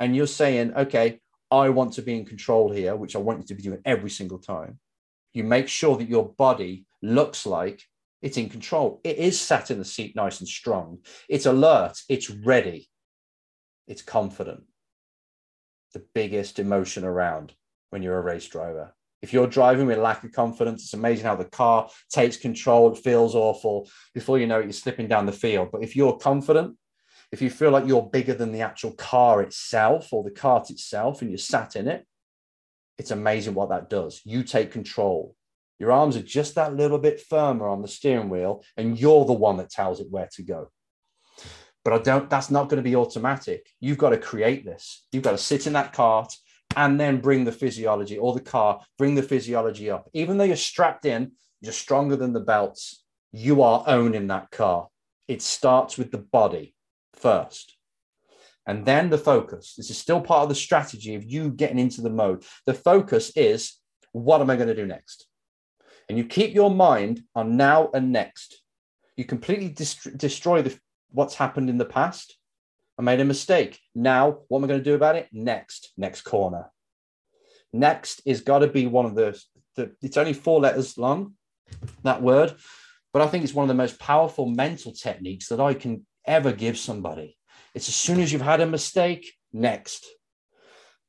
and 0.00 0.16
you're 0.16 0.26
saying, 0.26 0.72
okay, 0.74 1.20
I 1.50 1.68
want 1.68 1.92
to 1.94 2.02
be 2.02 2.16
in 2.16 2.24
control 2.24 2.72
here, 2.72 2.96
which 2.96 3.14
I 3.14 3.18
want 3.18 3.40
you 3.40 3.46
to 3.48 3.54
be 3.54 3.62
doing 3.62 3.82
every 3.84 4.08
single 4.08 4.38
time, 4.38 4.78
you 5.34 5.44
make 5.44 5.68
sure 5.68 5.98
that 5.98 6.08
your 6.08 6.30
body 6.30 6.86
looks 7.02 7.44
like 7.44 7.82
it's 8.22 8.38
in 8.38 8.48
control. 8.48 9.02
It 9.04 9.18
is 9.18 9.38
sat 9.38 9.70
in 9.70 9.78
the 9.78 9.84
seat 9.84 10.16
nice 10.16 10.40
and 10.40 10.48
strong. 10.48 11.00
It's 11.28 11.44
alert. 11.44 12.00
It's 12.08 12.30
ready. 12.30 12.88
It's 13.86 14.00
confident. 14.00 14.62
The 15.92 16.06
biggest 16.14 16.58
emotion 16.58 17.04
around 17.04 17.52
when 17.90 18.02
you're 18.02 18.18
a 18.18 18.22
race 18.22 18.48
driver. 18.48 18.94
If 19.22 19.32
you're 19.32 19.46
driving 19.46 19.86
with 19.86 19.98
lack 19.98 20.24
of 20.24 20.32
confidence, 20.32 20.82
it's 20.82 20.94
amazing 20.94 21.24
how 21.24 21.36
the 21.36 21.44
car 21.44 21.88
takes 22.10 22.36
control. 22.36 22.92
It 22.92 22.98
feels 22.98 23.36
awful. 23.36 23.88
Before 24.14 24.38
you 24.38 24.48
know 24.48 24.58
it, 24.58 24.64
you're 24.64 24.72
slipping 24.72 25.06
down 25.06 25.26
the 25.26 25.32
field. 25.32 25.70
But 25.70 25.84
if 25.84 25.94
you're 25.94 26.16
confident, 26.16 26.76
if 27.30 27.40
you 27.40 27.48
feel 27.48 27.70
like 27.70 27.86
you're 27.86 28.02
bigger 28.02 28.34
than 28.34 28.52
the 28.52 28.60
actual 28.60 28.92
car 28.92 29.40
itself 29.40 30.12
or 30.12 30.24
the 30.24 30.30
cart 30.30 30.70
itself 30.70 31.22
and 31.22 31.30
you're 31.30 31.38
sat 31.38 31.76
in 31.76 31.86
it, 31.86 32.04
it's 32.98 33.12
amazing 33.12 33.54
what 33.54 33.70
that 33.70 33.88
does. 33.88 34.20
You 34.24 34.42
take 34.42 34.72
control. 34.72 35.34
Your 35.78 35.92
arms 35.92 36.16
are 36.16 36.22
just 36.22 36.56
that 36.56 36.74
little 36.74 36.98
bit 36.98 37.20
firmer 37.20 37.66
on 37.68 37.80
the 37.80 37.88
steering 37.88 38.28
wheel, 38.28 38.62
and 38.76 38.98
you're 38.98 39.24
the 39.24 39.32
one 39.32 39.56
that 39.56 39.70
tells 39.70 39.98
it 39.98 40.10
where 40.10 40.28
to 40.34 40.42
go. 40.42 40.70
But 41.84 41.94
I 41.94 41.98
don't, 41.98 42.30
that's 42.30 42.50
not 42.50 42.68
going 42.68 42.82
to 42.82 42.88
be 42.88 42.94
automatic. 42.94 43.66
You've 43.80 43.98
got 43.98 44.10
to 44.10 44.18
create 44.18 44.64
this. 44.64 45.04
You've 45.10 45.24
got 45.24 45.32
to 45.32 45.38
sit 45.38 45.66
in 45.66 45.72
that 45.72 45.92
cart 45.92 46.32
and 46.76 46.98
then 46.98 47.20
bring 47.20 47.44
the 47.44 47.52
physiology 47.52 48.18
or 48.18 48.34
the 48.34 48.40
car, 48.40 48.80
bring 48.98 49.14
the 49.14 49.22
physiology 49.22 49.90
up. 49.90 50.08
Even 50.12 50.36
though 50.36 50.44
you're 50.44 50.56
strapped 50.56 51.04
in, 51.04 51.32
you're 51.60 51.72
stronger 51.72 52.16
than 52.16 52.32
the 52.32 52.40
belts, 52.40 53.04
you 53.32 53.62
are 53.62 53.84
owning 53.86 54.26
that 54.28 54.50
car. 54.50 54.88
It 55.28 55.42
starts 55.42 55.96
with 55.96 56.10
the 56.10 56.18
body 56.18 56.74
first. 57.14 57.76
And 58.66 58.84
then 58.84 59.10
the 59.10 59.18
focus. 59.18 59.74
This 59.76 59.90
is 59.90 59.98
still 59.98 60.20
part 60.20 60.44
of 60.44 60.48
the 60.48 60.54
strategy 60.54 61.14
of 61.14 61.24
you 61.24 61.50
getting 61.50 61.78
into 61.78 62.00
the 62.00 62.10
mode. 62.10 62.44
The 62.66 62.74
focus 62.74 63.32
is 63.34 63.78
what 64.12 64.40
am 64.40 64.50
I 64.50 64.56
going 64.56 64.68
to 64.68 64.74
do 64.74 64.86
next? 64.86 65.26
And 66.08 66.18
you 66.18 66.24
keep 66.24 66.54
your 66.54 66.70
mind 66.70 67.22
on 67.34 67.56
now 67.56 67.90
and 67.94 68.12
next. 68.12 68.60
You 69.16 69.24
completely 69.24 69.74
destroy 70.16 70.62
the, 70.62 70.78
what's 71.10 71.34
happened 71.34 71.70
in 71.70 71.78
the 71.78 71.84
past 71.84 72.36
I 73.02 73.04
made 73.04 73.20
a 73.20 73.24
mistake. 73.24 73.80
Now, 73.96 74.38
what 74.46 74.58
am 74.58 74.64
I 74.64 74.68
going 74.68 74.80
to 74.80 74.84
do 74.84 74.94
about 74.94 75.16
it? 75.16 75.28
Next, 75.32 75.92
next 75.96 76.22
corner. 76.22 76.70
Next 77.72 78.22
is 78.24 78.42
got 78.42 78.60
to 78.60 78.68
be 78.68 78.86
one 78.86 79.06
of 79.06 79.16
the, 79.16 79.42
the, 79.74 79.90
it's 80.02 80.16
only 80.16 80.34
four 80.34 80.60
letters 80.60 80.96
long, 80.96 81.32
that 82.04 82.22
word, 82.22 82.54
but 83.12 83.20
I 83.20 83.26
think 83.26 83.42
it's 83.42 83.54
one 83.54 83.64
of 83.64 83.68
the 83.68 83.82
most 83.82 83.98
powerful 83.98 84.46
mental 84.46 84.92
techniques 84.92 85.48
that 85.48 85.58
I 85.58 85.74
can 85.74 86.06
ever 86.28 86.52
give 86.52 86.78
somebody. 86.78 87.36
It's 87.74 87.88
as 87.88 87.96
soon 87.96 88.20
as 88.20 88.32
you've 88.32 88.40
had 88.40 88.60
a 88.60 88.66
mistake, 88.66 89.32
next. 89.52 90.06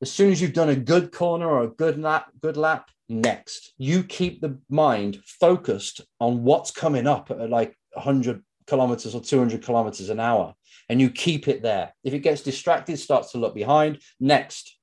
As 0.02 0.10
soon 0.10 0.32
as 0.32 0.42
you've 0.42 0.52
done 0.52 0.70
a 0.70 0.76
good 0.76 1.12
corner 1.12 1.48
or 1.48 1.62
a 1.62 1.68
good 1.68 2.00
lap, 2.00 2.26
good 2.42 2.56
lap, 2.56 2.90
next. 3.08 3.72
You 3.78 4.02
keep 4.02 4.40
the 4.40 4.58
mind 4.68 5.22
focused 5.24 6.00
on 6.18 6.42
what's 6.42 6.72
coming 6.72 7.06
up 7.06 7.30
at 7.30 7.50
like 7.50 7.76
100 7.92 8.42
kilometers 8.66 9.14
or 9.14 9.20
200 9.20 9.62
kilometers 9.62 10.10
an 10.10 10.20
hour 10.20 10.54
and 10.88 11.00
you 11.00 11.10
keep 11.10 11.48
it 11.48 11.62
there. 11.62 11.94
If 12.02 12.14
it 12.14 12.20
gets 12.20 12.42
distracted, 12.42 12.98
starts 12.98 13.32
to 13.32 13.38
look 13.38 13.54
behind, 13.54 14.00
next, 14.20 14.78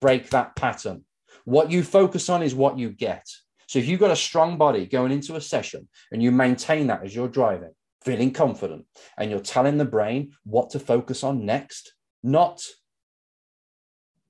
break 0.00 0.30
that 0.30 0.56
pattern. 0.56 1.04
What 1.44 1.70
you 1.70 1.82
focus 1.82 2.28
on 2.28 2.42
is 2.42 2.54
what 2.54 2.78
you 2.78 2.90
get. 2.90 3.26
So 3.68 3.78
if 3.78 3.88
you've 3.88 4.00
got 4.00 4.10
a 4.10 4.16
strong 4.16 4.58
body 4.58 4.86
going 4.86 5.12
into 5.12 5.36
a 5.36 5.40
session 5.40 5.88
and 6.12 6.22
you 6.22 6.30
maintain 6.30 6.86
that 6.88 7.04
as 7.04 7.14
you're 7.14 7.28
driving, 7.28 7.72
feeling 8.04 8.32
confident, 8.32 8.84
and 9.18 9.30
you're 9.30 9.40
telling 9.40 9.78
the 9.78 9.84
brain 9.84 10.32
what 10.44 10.70
to 10.70 10.78
focus 10.78 11.24
on 11.24 11.44
next, 11.44 11.94
not 12.22 12.64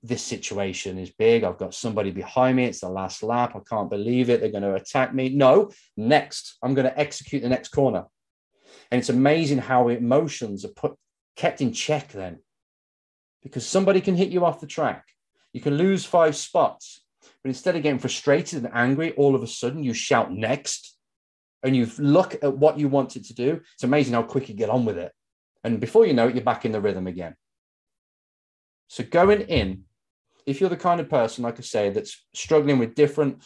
this 0.03 0.23
situation 0.23 0.99
is 0.99 1.11
big. 1.11 1.45
I've 1.45 1.59
got 1.59 1.75
somebody 1.75 2.11
behind 2.11 2.57
me. 2.57 2.65
It's 2.65 2.81
the 2.81 2.89
last 2.89 3.23
lap. 3.23 3.57
I 3.57 3.61
can't 3.69 3.91
believe 3.91 4.31
it. 4.31 4.41
They're 4.41 4.51
going 4.51 4.62
to 4.62 4.75
attack 4.75 5.15
me. 5.15 5.31
No, 5.31 5.71
next, 5.97 6.57
I'm 6.62 6.75
going 6.75 6.87
to 6.87 6.99
execute 6.99 7.43
the 7.43 7.49
next 7.49 7.69
corner. 7.69 8.05
And 8.90 8.99
it's 8.99 9.09
amazing 9.09 9.59
how 9.59 9.88
emotions 9.88 10.64
are 10.64 10.68
put 10.68 10.96
kept 11.37 11.61
in 11.61 11.72
check 11.72 12.12
then. 12.12 12.38
Because 13.42 13.66
somebody 13.66 14.01
can 14.01 14.16
hit 14.16 14.31
you 14.31 14.44
off 14.44 14.61
the 14.61 14.66
track. 14.66 15.05
You 15.53 15.61
can 15.61 15.77
lose 15.77 16.05
five 16.05 16.37
spots. 16.37 17.03
But 17.42 17.49
instead 17.49 17.77
of 17.77 17.83
getting 17.83 17.99
frustrated 17.99 18.64
and 18.64 18.75
angry, 18.75 19.12
all 19.12 19.35
of 19.35 19.42
a 19.42 19.46
sudden 19.46 19.85
you 19.85 19.94
shout 19.94 20.33
next 20.33 20.96
and 21.62 21.77
you 21.77 21.90
look 21.99 22.35
at 22.42 22.57
what 22.57 22.79
you 22.79 22.88
wanted 22.88 23.25
to 23.25 23.35
do. 23.35 23.61
It's 23.75 23.85
amazing 23.85 24.14
how 24.14 24.22
quick 24.22 24.49
you 24.49 24.55
get 24.55 24.70
on 24.70 24.85
with 24.85 24.99
it. 24.99 25.12
And 25.64 25.81
before 25.81 26.07
you 26.07 26.12
know 26.12 26.29
it, 26.29 26.35
you're 26.35 26.44
back 26.44 26.64
in 26.64 26.72
the 26.72 26.81
rhythm 26.81 27.07
again. 27.07 27.35
So 28.88 29.03
going 29.05 29.42
in, 29.42 29.83
if 30.46 30.61
you're 30.61 30.70
the 30.70 30.77
kind 30.77 31.01
of 31.01 31.09
person, 31.09 31.42
like 31.42 31.59
I 31.59 31.62
say, 31.62 31.90
that's 31.90 32.25
struggling 32.35 32.79
with 32.79 32.94
different 32.94 33.42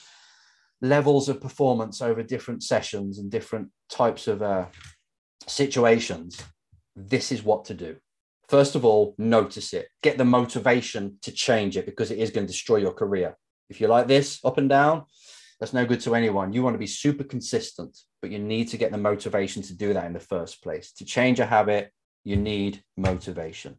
levels 0.82 1.28
of 1.28 1.40
performance 1.40 2.02
over 2.02 2.22
different 2.22 2.62
sessions 2.62 3.18
and 3.18 3.30
different 3.30 3.68
types 3.88 4.28
of 4.28 4.42
uh, 4.42 4.66
situations, 5.46 6.42
this 6.96 7.32
is 7.32 7.42
what 7.42 7.64
to 7.66 7.74
do. 7.74 7.96
First 8.48 8.74
of 8.74 8.84
all, 8.84 9.14
notice 9.18 9.72
it. 9.72 9.88
Get 10.02 10.18
the 10.18 10.24
motivation 10.24 11.18
to 11.22 11.30
change 11.30 11.76
it 11.76 11.86
because 11.86 12.10
it 12.10 12.18
is 12.18 12.30
going 12.30 12.46
to 12.46 12.52
destroy 12.52 12.76
your 12.76 12.92
career. 12.92 13.36
If 13.68 13.80
you're 13.80 13.90
like 13.90 14.08
this 14.08 14.40
up 14.44 14.58
and 14.58 14.68
down, 14.68 15.04
that's 15.60 15.72
no 15.72 15.86
good 15.86 16.00
to 16.00 16.14
anyone. 16.14 16.52
You 16.52 16.62
want 16.62 16.74
to 16.74 16.78
be 16.78 16.86
super 16.86 17.22
consistent, 17.22 17.96
but 18.20 18.30
you 18.30 18.38
need 18.38 18.68
to 18.68 18.76
get 18.76 18.90
the 18.90 18.98
motivation 18.98 19.62
to 19.62 19.74
do 19.74 19.94
that 19.94 20.06
in 20.06 20.12
the 20.12 20.20
first 20.20 20.62
place. 20.62 20.92
To 20.94 21.04
change 21.04 21.38
a 21.38 21.46
habit, 21.46 21.92
you 22.24 22.36
need 22.36 22.82
motivation 22.96 23.78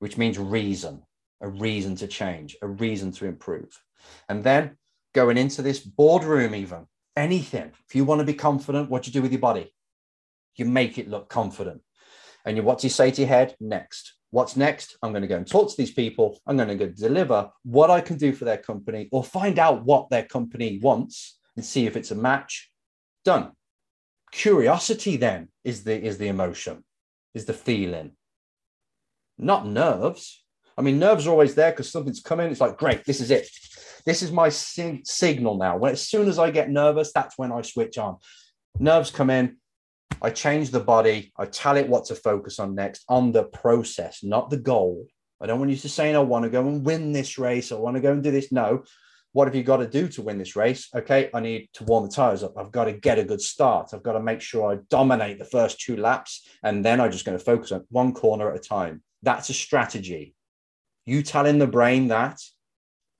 which 0.00 0.16
means 0.16 0.38
reason, 0.38 1.02
a 1.40 1.48
reason 1.48 1.94
to 1.94 2.08
change, 2.08 2.56
a 2.60 2.66
reason 2.66 3.12
to 3.12 3.26
improve. 3.26 3.80
And 4.28 4.42
then 4.42 4.76
going 5.14 5.38
into 5.38 5.62
this 5.62 5.78
boardroom, 5.78 6.54
even 6.54 6.86
anything, 7.16 7.70
if 7.86 7.94
you 7.94 8.04
want 8.04 8.18
to 8.18 8.24
be 8.24 8.34
confident, 8.34 8.90
what 8.90 9.02
do 9.02 9.08
you 9.08 9.12
do 9.12 9.22
with 9.22 9.32
your 9.32 9.40
body? 9.40 9.72
You 10.56 10.64
make 10.64 10.98
it 10.98 11.08
look 11.08 11.28
confident. 11.28 11.82
And 12.44 12.56
you, 12.56 12.62
what 12.62 12.78
do 12.78 12.86
you 12.86 12.90
say 12.90 13.10
to 13.10 13.20
your 13.20 13.28
head? 13.28 13.54
Next. 13.60 14.14
What's 14.30 14.56
next? 14.56 14.96
I'm 15.02 15.12
going 15.12 15.22
to 15.22 15.28
go 15.28 15.36
and 15.36 15.46
talk 15.46 15.70
to 15.70 15.76
these 15.76 15.92
people. 15.92 16.38
I'm 16.46 16.56
going 16.56 16.68
to 16.68 16.74
go 16.74 16.86
deliver 16.86 17.50
what 17.64 17.90
I 17.90 18.00
can 18.00 18.16
do 18.16 18.32
for 18.32 18.44
their 18.44 18.58
company 18.58 19.08
or 19.12 19.24
find 19.24 19.58
out 19.58 19.84
what 19.84 20.08
their 20.08 20.24
company 20.24 20.78
wants 20.80 21.38
and 21.56 21.64
see 21.64 21.86
if 21.86 21.96
it's 21.96 22.12
a 22.12 22.14
match. 22.14 22.70
Done. 23.24 23.52
Curiosity 24.32 25.16
then 25.16 25.48
is 25.64 25.82
the 25.82 26.00
is 26.00 26.18
the 26.18 26.28
emotion, 26.28 26.84
is 27.34 27.46
the 27.46 27.52
feeling 27.52 28.12
not 29.40 29.66
nerves. 29.66 30.44
I 30.76 30.82
mean, 30.82 30.98
nerves 30.98 31.26
are 31.26 31.30
always 31.30 31.54
there 31.54 31.72
because 31.72 31.90
something's 31.90 32.20
coming. 32.20 32.50
It's 32.50 32.60
like, 32.60 32.78
great, 32.78 33.04
this 33.04 33.20
is 33.20 33.30
it. 33.30 33.48
This 34.06 34.22
is 34.22 34.32
my 34.32 34.48
sig- 34.48 35.06
signal 35.06 35.58
now. 35.58 35.76
When 35.76 35.92
as 35.92 36.06
soon 36.06 36.28
as 36.28 36.38
I 36.38 36.50
get 36.50 36.70
nervous, 36.70 37.12
that's 37.12 37.36
when 37.36 37.52
I 37.52 37.62
switch 37.62 37.98
on. 37.98 38.16
Nerves 38.78 39.10
come 39.10 39.30
in. 39.30 39.56
I 40.22 40.30
change 40.30 40.70
the 40.70 40.80
body. 40.80 41.32
I 41.36 41.46
tell 41.46 41.76
it 41.76 41.88
what 41.88 42.04
to 42.06 42.14
focus 42.14 42.58
on 42.58 42.74
next 42.74 43.04
on 43.08 43.32
the 43.32 43.44
process, 43.44 44.22
not 44.22 44.50
the 44.50 44.58
goal. 44.58 45.06
I 45.40 45.46
don't 45.46 45.58
want 45.58 45.70
you 45.70 45.76
to 45.78 45.88
saying, 45.88 46.14
I 46.14 46.20
want 46.20 46.44
to 46.44 46.50
go 46.50 46.60
and 46.60 46.84
win 46.84 47.12
this 47.12 47.38
race. 47.38 47.72
I 47.72 47.76
want 47.76 47.96
to 47.96 48.02
go 48.02 48.12
and 48.12 48.22
do 48.22 48.30
this. 48.30 48.52
No. 48.52 48.84
What 49.32 49.46
have 49.46 49.54
you 49.54 49.62
got 49.62 49.78
to 49.78 49.86
do 49.86 50.08
to 50.08 50.22
win 50.22 50.38
this 50.38 50.56
race? 50.56 50.88
Okay, 50.94 51.30
I 51.32 51.40
need 51.40 51.70
to 51.74 51.84
warm 51.84 52.04
the 52.04 52.10
tires 52.12 52.42
up. 52.42 52.58
I've 52.58 52.72
got 52.72 52.86
to 52.86 52.92
get 52.92 53.18
a 53.18 53.24
good 53.24 53.40
start. 53.40 53.90
I've 53.94 54.02
got 54.02 54.14
to 54.14 54.20
make 54.20 54.40
sure 54.40 54.72
I 54.72 54.78
dominate 54.90 55.38
the 55.38 55.44
first 55.44 55.80
two 55.80 55.96
laps. 55.96 56.46
And 56.62 56.84
then 56.84 57.00
I'm 57.00 57.12
just 57.12 57.24
going 57.24 57.38
to 57.38 57.44
focus 57.44 57.72
on 57.72 57.86
one 57.90 58.12
corner 58.12 58.50
at 58.50 58.56
a 58.56 58.58
time. 58.58 59.02
That's 59.22 59.48
a 59.48 59.54
strategy. 59.54 60.34
You 61.06 61.22
telling 61.22 61.58
the 61.58 61.66
brain 61.66 62.08
that 62.08 62.40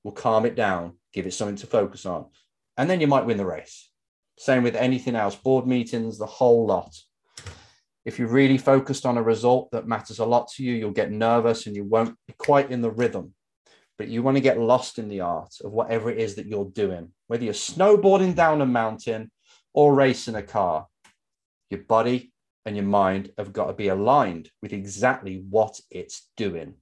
will 0.02 0.12
calm 0.12 0.46
it 0.46 0.54
down, 0.54 0.96
give 1.12 1.26
it 1.26 1.34
something 1.34 1.56
to 1.56 1.66
focus 1.66 2.06
on, 2.06 2.26
and 2.76 2.88
then 2.88 3.00
you 3.00 3.06
might 3.06 3.26
win 3.26 3.36
the 3.36 3.46
race. 3.46 3.89
Same 4.40 4.62
with 4.62 4.74
anything 4.74 5.16
else, 5.16 5.36
board 5.36 5.66
meetings, 5.66 6.16
the 6.16 6.24
whole 6.24 6.66
lot. 6.66 6.96
If 8.06 8.18
you're 8.18 8.28
really 8.28 8.56
focused 8.56 9.04
on 9.04 9.18
a 9.18 9.22
result 9.22 9.70
that 9.72 9.86
matters 9.86 10.18
a 10.18 10.24
lot 10.24 10.48
to 10.52 10.62
you, 10.64 10.72
you'll 10.72 10.92
get 10.92 11.10
nervous 11.10 11.66
and 11.66 11.76
you 11.76 11.84
won't 11.84 12.16
be 12.26 12.32
quite 12.38 12.70
in 12.70 12.80
the 12.80 12.90
rhythm. 12.90 13.34
But 13.98 14.08
you 14.08 14.22
want 14.22 14.38
to 14.38 14.42
get 14.42 14.58
lost 14.58 14.98
in 14.98 15.10
the 15.10 15.20
art 15.20 15.52
of 15.62 15.72
whatever 15.72 16.10
it 16.10 16.16
is 16.16 16.36
that 16.36 16.46
you're 16.46 16.70
doing, 16.70 17.12
whether 17.26 17.44
you're 17.44 17.52
snowboarding 17.52 18.34
down 18.34 18.62
a 18.62 18.66
mountain 18.66 19.30
or 19.74 19.94
racing 19.94 20.36
a 20.36 20.42
car. 20.42 20.86
Your 21.68 21.82
body 21.82 22.32
and 22.64 22.74
your 22.74 22.86
mind 22.86 23.32
have 23.36 23.52
got 23.52 23.66
to 23.66 23.74
be 23.74 23.88
aligned 23.88 24.48
with 24.62 24.72
exactly 24.72 25.44
what 25.50 25.78
it's 25.90 26.30
doing 26.38 26.76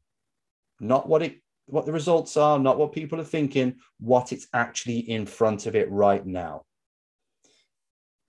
not 0.80 1.08
what 1.08 1.22
it 1.22 1.40
what 1.66 1.86
the 1.86 1.92
results 1.92 2.36
are 2.36 2.58
not 2.58 2.78
what 2.78 2.92
people 2.92 3.20
are 3.20 3.24
thinking 3.24 3.74
what 4.00 4.32
it's 4.32 4.46
actually 4.54 4.98
in 4.98 5.26
front 5.26 5.66
of 5.66 5.74
it 5.74 5.90
right 5.90 6.24
now 6.24 6.62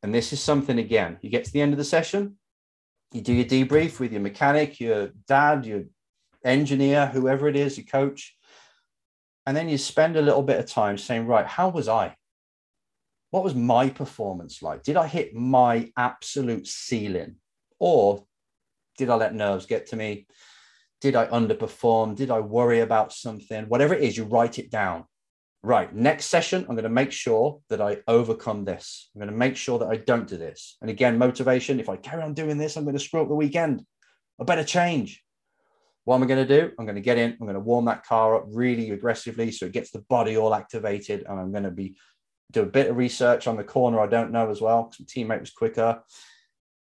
and 0.03 0.13
this 0.13 0.33
is 0.33 0.41
something 0.41 0.79
again 0.79 1.17
you 1.21 1.29
get 1.29 1.45
to 1.45 1.51
the 1.51 1.61
end 1.61 1.73
of 1.73 1.77
the 1.77 1.83
session 1.83 2.37
you 3.11 3.21
do 3.21 3.33
your 3.33 3.45
debrief 3.45 3.99
with 3.99 4.11
your 4.11 4.21
mechanic 4.21 4.79
your 4.79 5.09
dad 5.27 5.65
your 5.65 5.83
engineer 6.43 7.07
whoever 7.07 7.47
it 7.47 7.55
is 7.55 7.77
your 7.77 7.85
coach 7.85 8.35
and 9.45 9.55
then 9.57 9.67
you 9.67 9.77
spend 9.77 10.15
a 10.15 10.21
little 10.21 10.43
bit 10.43 10.59
of 10.59 10.65
time 10.65 10.97
saying 10.97 11.25
right 11.25 11.45
how 11.45 11.69
was 11.69 11.87
i 11.87 12.15
what 13.31 13.43
was 13.43 13.55
my 13.55 13.89
performance 13.89 14.61
like? 14.61 14.83
Did 14.83 14.97
I 14.97 15.07
hit 15.07 15.35
my 15.35 15.91
absolute 15.97 16.67
ceiling? 16.67 17.35
Or 17.79 18.25
did 18.97 19.09
I 19.09 19.15
let 19.15 19.35
nerves 19.35 19.65
get 19.65 19.87
to 19.87 19.95
me? 19.95 20.27
Did 21.01 21.15
I 21.15 21.27
underperform? 21.27 22.15
Did 22.15 22.31
I 22.31 22.39
worry 22.39 22.79
about 22.79 23.13
something? 23.13 23.65
Whatever 23.65 23.93
it 23.93 24.03
is, 24.03 24.17
you 24.17 24.25
write 24.25 24.59
it 24.59 24.71
down. 24.71 25.05
Right, 25.61 25.93
next 25.93 26.27
session, 26.27 26.61
I'm 26.61 26.75
going 26.75 26.83
to 26.83 26.89
make 26.89 27.11
sure 27.11 27.59
that 27.69 27.81
I 27.81 27.97
overcome 28.07 28.63
this. 28.63 29.09
I'm 29.13 29.19
going 29.19 29.31
to 29.31 29.37
make 29.37 29.57
sure 29.57 29.77
that 29.79 29.89
I 29.89 29.97
don't 29.97 30.27
do 30.27 30.37
this. 30.37 30.77
And 30.81 30.89
again, 30.89 31.17
motivation 31.17 31.81
if 31.81 31.89
I 31.89 31.97
carry 31.97 32.23
on 32.23 32.33
doing 32.33 32.57
this, 32.57 32.77
I'm 32.77 32.85
going 32.85 32.95
to 32.95 33.03
screw 33.03 33.21
up 33.21 33.27
the 33.27 33.35
weekend. 33.35 33.85
I 34.39 34.45
better 34.45 34.63
change. 34.63 35.21
What 36.05 36.15
am 36.15 36.23
I 36.23 36.27
going 36.27 36.47
to 36.47 36.61
do? 36.61 36.71
I'm 36.79 36.85
going 36.85 36.95
to 36.95 37.01
get 37.01 37.17
in, 37.17 37.31
I'm 37.31 37.45
going 37.45 37.55
to 37.55 37.59
warm 37.59 37.85
that 37.85 38.05
car 38.05 38.37
up 38.37 38.45
really 38.47 38.89
aggressively 38.91 39.51
so 39.51 39.65
it 39.65 39.73
gets 39.73 39.91
the 39.91 39.99
body 39.99 40.37
all 40.37 40.55
activated. 40.55 41.25
And 41.27 41.37
I'm 41.37 41.51
going 41.51 41.65
to 41.65 41.71
be 41.71 41.97
do 42.51 42.63
a 42.63 42.65
bit 42.65 42.89
of 42.89 42.97
research 42.97 43.45
on 43.45 43.57
the 43.57 43.63
corner 43.63 43.99
I 43.99 44.07
don't 44.07 44.31
know 44.31 44.49
as 44.49 44.61
well. 44.61 44.91
Some 44.91 45.05
teammate 45.05 45.41
was 45.41 45.51
quicker 45.51 46.01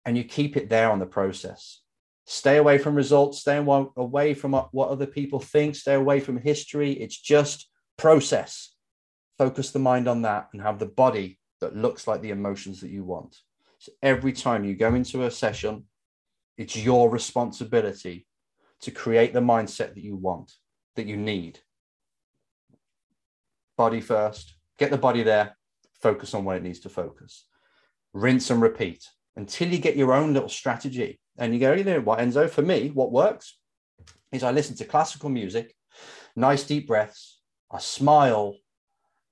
and 0.06 0.18
you 0.18 0.24
keep 0.24 0.58
it 0.58 0.70
there 0.70 0.92
on 0.92 1.00
the 1.00 1.06
process. 1.06 1.82
Stay 2.28 2.58
away 2.58 2.78
from 2.78 2.96
results, 2.96 3.40
stay 3.40 3.58
away 3.58 4.34
from 4.34 4.54
what 4.54 4.90
other 4.90 5.08
people 5.08 5.40
think, 5.40 5.76
stay 5.76 5.94
away 5.94 6.20
from 6.20 6.38
history. 6.38 6.92
It's 6.92 7.20
just 7.20 7.70
process. 7.98 8.74
Focus 9.38 9.72
the 9.72 9.80
mind 9.80 10.08
on 10.08 10.22
that 10.24 10.50
and 10.54 10.62
have 10.62 10.80
the 10.80 10.86
body 10.86 11.40
that 11.62 11.76
looks 11.76 12.08
like 12.08 12.22
the 12.22 12.32
emotions 12.32 12.82
that 12.82 12.90
you 12.90 13.04
want. 13.04 13.38
So 13.80 13.92
every 14.02 14.34
time 14.34 14.64
you 14.64 14.76
go 14.76 14.96
into 14.96 15.24
a 15.24 15.32
session, 15.32 15.86
it's 16.58 16.76
your 16.76 17.10
responsibility 17.10 18.26
to 18.82 18.92
create 18.92 19.34
the 19.34 19.42
mindset 19.42 19.94
that 19.94 20.04
you 20.04 20.16
want, 20.16 20.54
that 20.96 21.08
you 21.08 21.18
need. 21.18 21.60
Body 23.78 24.02
first, 24.02 24.56
get 24.78 24.92
the 24.92 24.98
body 24.98 25.24
there, 25.24 25.58
focus 26.02 26.34
on 26.34 26.46
what 26.46 26.58
it 26.58 26.64
needs 26.64 26.80
to 26.82 26.90
focus. 26.90 27.46
Rinse 28.14 28.50
and 28.50 28.62
repeat 28.62 29.06
until 29.36 29.68
you 29.68 29.80
get 29.80 29.98
your 29.98 30.14
own 30.14 30.34
little 30.34 30.50
strategy. 30.50 31.20
And 31.38 31.54
you 31.54 31.60
go, 31.60 31.74
you 31.74 31.84
know 31.84 32.00
what, 32.00 32.20
Enzo, 32.20 32.50
for 32.50 32.62
me, 32.62 32.90
what 32.94 33.12
works 33.12 33.58
is 34.32 34.44
I 34.44 34.52
listen 34.52 34.76
to 34.78 34.86
classical 34.86 35.30
music, 35.30 35.76
nice 36.36 36.64
deep 36.64 36.88
breaths, 36.88 37.35
I 37.76 37.80
smile, 37.80 38.56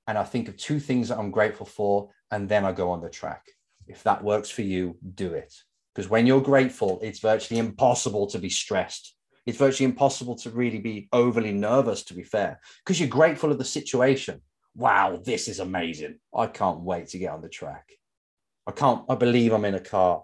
and 0.05 0.17
I 0.17 0.25
think 0.25 0.49
of 0.49 0.57
two 0.57 0.81
things 0.81 1.07
that 1.07 1.17
I'm 1.17 1.31
grateful 1.31 1.65
for, 1.65 2.09
and 2.29 2.49
then 2.49 2.65
I 2.65 2.73
go 2.73 2.91
on 2.91 2.99
the 2.99 3.09
track. 3.09 3.45
If 3.87 4.03
that 4.03 4.21
works 4.21 4.49
for 4.49 4.63
you, 4.63 4.97
do 5.15 5.33
it. 5.33 5.53
Because 5.95 6.09
when 6.09 6.27
you're 6.27 6.41
grateful, 6.41 6.99
it's 7.01 7.19
virtually 7.19 7.61
impossible 7.61 8.27
to 8.27 8.39
be 8.39 8.49
stressed. 8.49 9.15
It's 9.45 9.57
virtually 9.57 9.85
impossible 9.85 10.35
to 10.39 10.49
really 10.49 10.79
be 10.79 11.07
overly 11.13 11.53
nervous, 11.53 12.03
to 12.05 12.13
be 12.13 12.23
fair, 12.23 12.59
because 12.83 12.99
you're 12.99 13.07
grateful 13.07 13.49
of 13.49 13.59
the 13.59 13.63
situation. 13.63 14.41
Wow, 14.75 15.21
this 15.23 15.47
is 15.47 15.59
amazing. 15.61 16.19
I 16.35 16.47
can't 16.47 16.81
wait 16.81 17.07
to 17.09 17.19
get 17.19 17.31
on 17.31 17.41
the 17.41 17.47
track. 17.47 17.93
I 18.67 18.71
can't, 18.71 19.05
I 19.07 19.15
believe 19.15 19.53
I'm 19.53 19.63
in 19.63 19.75
a 19.75 19.79
car. 19.79 20.23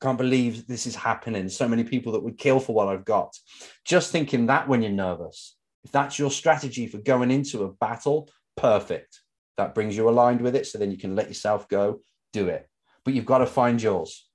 I 0.00 0.04
can't 0.04 0.18
believe 0.18 0.68
this 0.68 0.86
is 0.86 0.94
happening. 0.94 1.48
So 1.48 1.66
many 1.66 1.82
people 1.82 2.12
that 2.12 2.22
would 2.22 2.38
kill 2.38 2.60
for 2.60 2.72
what 2.72 2.86
I've 2.86 3.04
got. 3.04 3.36
Just 3.84 4.12
thinking 4.12 4.46
that 4.46 4.68
when 4.68 4.80
you're 4.82 4.92
nervous, 4.92 5.56
if 5.84 5.92
that's 5.92 6.18
your 6.18 6.30
strategy 6.30 6.86
for 6.86 6.98
going 6.98 7.30
into 7.30 7.64
a 7.64 7.72
battle, 7.72 8.28
perfect. 8.56 9.20
That 9.56 9.74
brings 9.74 9.96
you 9.96 10.08
aligned 10.08 10.40
with 10.40 10.54
it. 10.54 10.66
So 10.66 10.78
then 10.78 10.90
you 10.90 10.98
can 10.98 11.16
let 11.16 11.28
yourself 11.28 11.68
go, 11.68 12.00
do 12.32 12.48
it. 12.48 12.68
But 13.04 13.14
you've 13.14 13.26
got 13.26 13.38
to 13.38 13.46
find 13.46 13.80
yours. 13.80 14.28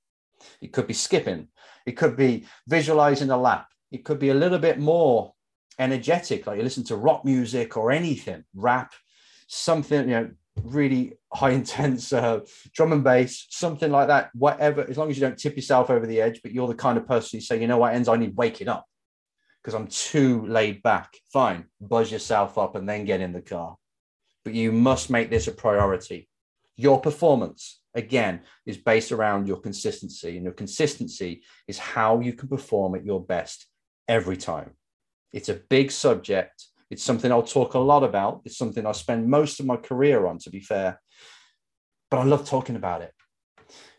It 0.62 0.74
could 0.74 0.88
be 0.88 0.94
skipping, 0.94 1.48
it 1.86 1.94
could 1.94 2.18
be 2.18 2.46
visualizing 2.68 3.30
a 3.30 3.38
lap, 3.38 3.68
it 3.92 4.04
could 4.04 4.20
be 4.20 4.30
a 4.30 4.34
little 4.34 4.60
bit 4.60 4.78
more 4.78 5.34
energetic, 5.80 6.46
like 6.46 6.58
you 6.58 6.64
listen 6.64 6.84
to 6.86 6.98
rock 6.98 7.24
music 7.24 7.78
or 7.78 7.92
anything, 7.92 8.44
rap, 8.54 8.94
something, 9.48 10.10
you 10.10 10.16
know, 10.16 10.32
really 10.62 11.14
high 11.34 11.50
intense 11.62 12.14
uh, 12.14 12.42
drum 12.74 12.92
and 12.92 13.04
bass, 13.04 13.48
something 13.50 13.92
like 13.92 14.08
that, 14.08 14.32
whatever, 14.34 14.86
as 14.90 14.98
long 14.98 15.10
as 15.10 15.18
you 15.18 15.22
don't 15.22 15.38
tip 15.38 15.56
yourself 15.56 15.90
over 15.90 16.06
the 16.06 16.22
edge, 16.22 16.42
but 16.42 16.52
you're 16.52 16.68
the 16.68 16.76
kind 16.76 16.98
of 16.98 17.08
person 17.08 17.38
who 17.38 17.42
say, 17.42 17.60
you 17.60 17.68
know 17.68 17.78
what, 17.78 17.94
Enzo, 17.94 18.14
I 18.14 18.18
need 18.18 18.36
waking 18.36 18.68
up. 18.68 18.86
Because 19.64 19.76
I'm 19.76 19.88
too 19.88 20.46
laid 20.46 20.84
back. 20.84 21.16
Fine, 21.32 21.66
buzz 21.80 22.12
yourself 22.12 22.58
up 22.58 22.76
and 22.76 22.88
then 22.88 23.06
get 23.06 23.22
in 23.22 23.32
the 23.32 23.42
car. 23.42 23.78
But 24.44 24.54
you 24.54 24.72
must 24.74 25.10
make 25.10 25.30
this 25.30 25.48
a 25.48 25.52
priority. 25.52 26.28
Your 26.76 27.00
performance, 27.00 27.82
again, 27.96 28.42
is 28.66 28.78
based 28.78 29.12
around 29.12 29.48
your 29.48 29.62
consistency, 29.62 30.36
and 30.36 30.44
your 30.44 30.54
consistency 30.54 31.44
is 31.68 31.78
how 31.78 32.20
you 32.20 32.34
can 32.34 32.50
perform 32.50 32.96
at 32.96 33.06
your 33.06 33.24
best 33.24 33.68
every 34.08 34.36
time. 34.36 34.72
It's 35.32 35.50
a 35.50 35.54
big 35.54 35.92
subject. 35.92 36.66
It's 36.90 37.04
something 37.04 37.32
I'll 37.32 37.44
talk 37.44 37.74
a 37.74 37.80
lot 37.80 38.04
about. 38.04 38.42
It's 38.44 38.58
something 38.58 38.86
I 38.86 38.92
spend 38.92 39.30
most 39.30 39.60
of 39.60 39.66
my 39.66 39.78
career 39.78 40.28
on, 40.28 40.40
to 40.40 40.50
be 40.50 40.60
fair. 40.60 41.00
But 42.12 42.20
I 42.20 42.24
love 42.26 42.48
talking 42.48 42.76
about 42.76 43.02
it. 43.02 43.14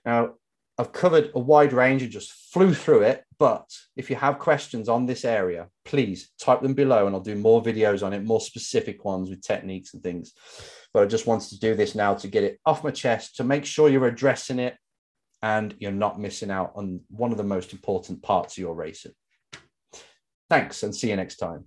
Now, 0.04 0.34
I've 0.76 0.92
covered 0.92 1.30
a 1.34 1.38
wide 1.38 1.72
range 1.72 2.02
and 2.02 2.10
just 2.10 2.32
flew 2.52 2.74
through 2.74 3.02
it. 3.02 3.24
But 3.38 3.66
if 3.96 4.10
you 4.10 4.16
have 4.16 4.38
questions 4.38 4.88
on 4.88 5.06
this 5.06 5.24
area, 5.24 5.68
please 5.84 6.30
type 6.38 6.62
them 6.62 6.74
below 6.74 7.06
and 7.06 7.14
I'll 7.14 7.22
do 7.22 7.36
more 7.36 7.62
videos 7.62 8.04
on 8.04 8.12
it, 8.12 8.24
more 8.24 8.40
specific 8.40 9.04
ones 9.04 9.30
with 9.30 9.42
techniques 9.42 9.94
and 9.94 10.02
things. 10.02 10.32
But 10.92 11.02
I 11.02 11.06
just 11.06 11.26
wanted 11.26 11.50
to 11.50 11.60
do 11.60 11.74
this 11.74 11.94
now 11.94 12.14
to 12.14 12.28
get 12.28 12.44
it 12.44 12.60
off 12.64 12.84
my 12.84 12.90
chest, 12.90 13.36
to 13.36 13.44
make 13.44 13.64
sure 13.64 13.88
you're 13.88 14.06
addressing 14.06 14.58
it 14.58 14.76
and 15.42 15.74
you're 15.78 15.92
not 15.92 16.20
missing 16.20 16.50
out 16.50 16.72
on 16.74 17.00
one 17.08 17.32
of 17.32 17.38
the 17.38 17.44
most 17.44 17.72
important 17.72 18.22
parts 18.22 18.54
of 18.54 18.62
your 18.62 18.74
racing. 18.74 19.12
Thanks 20.48 20.82
and 20.82 20.94
see 20.94 21.10
you 21.10 21.16
next 21.16 21.36
time. 21.36 21.66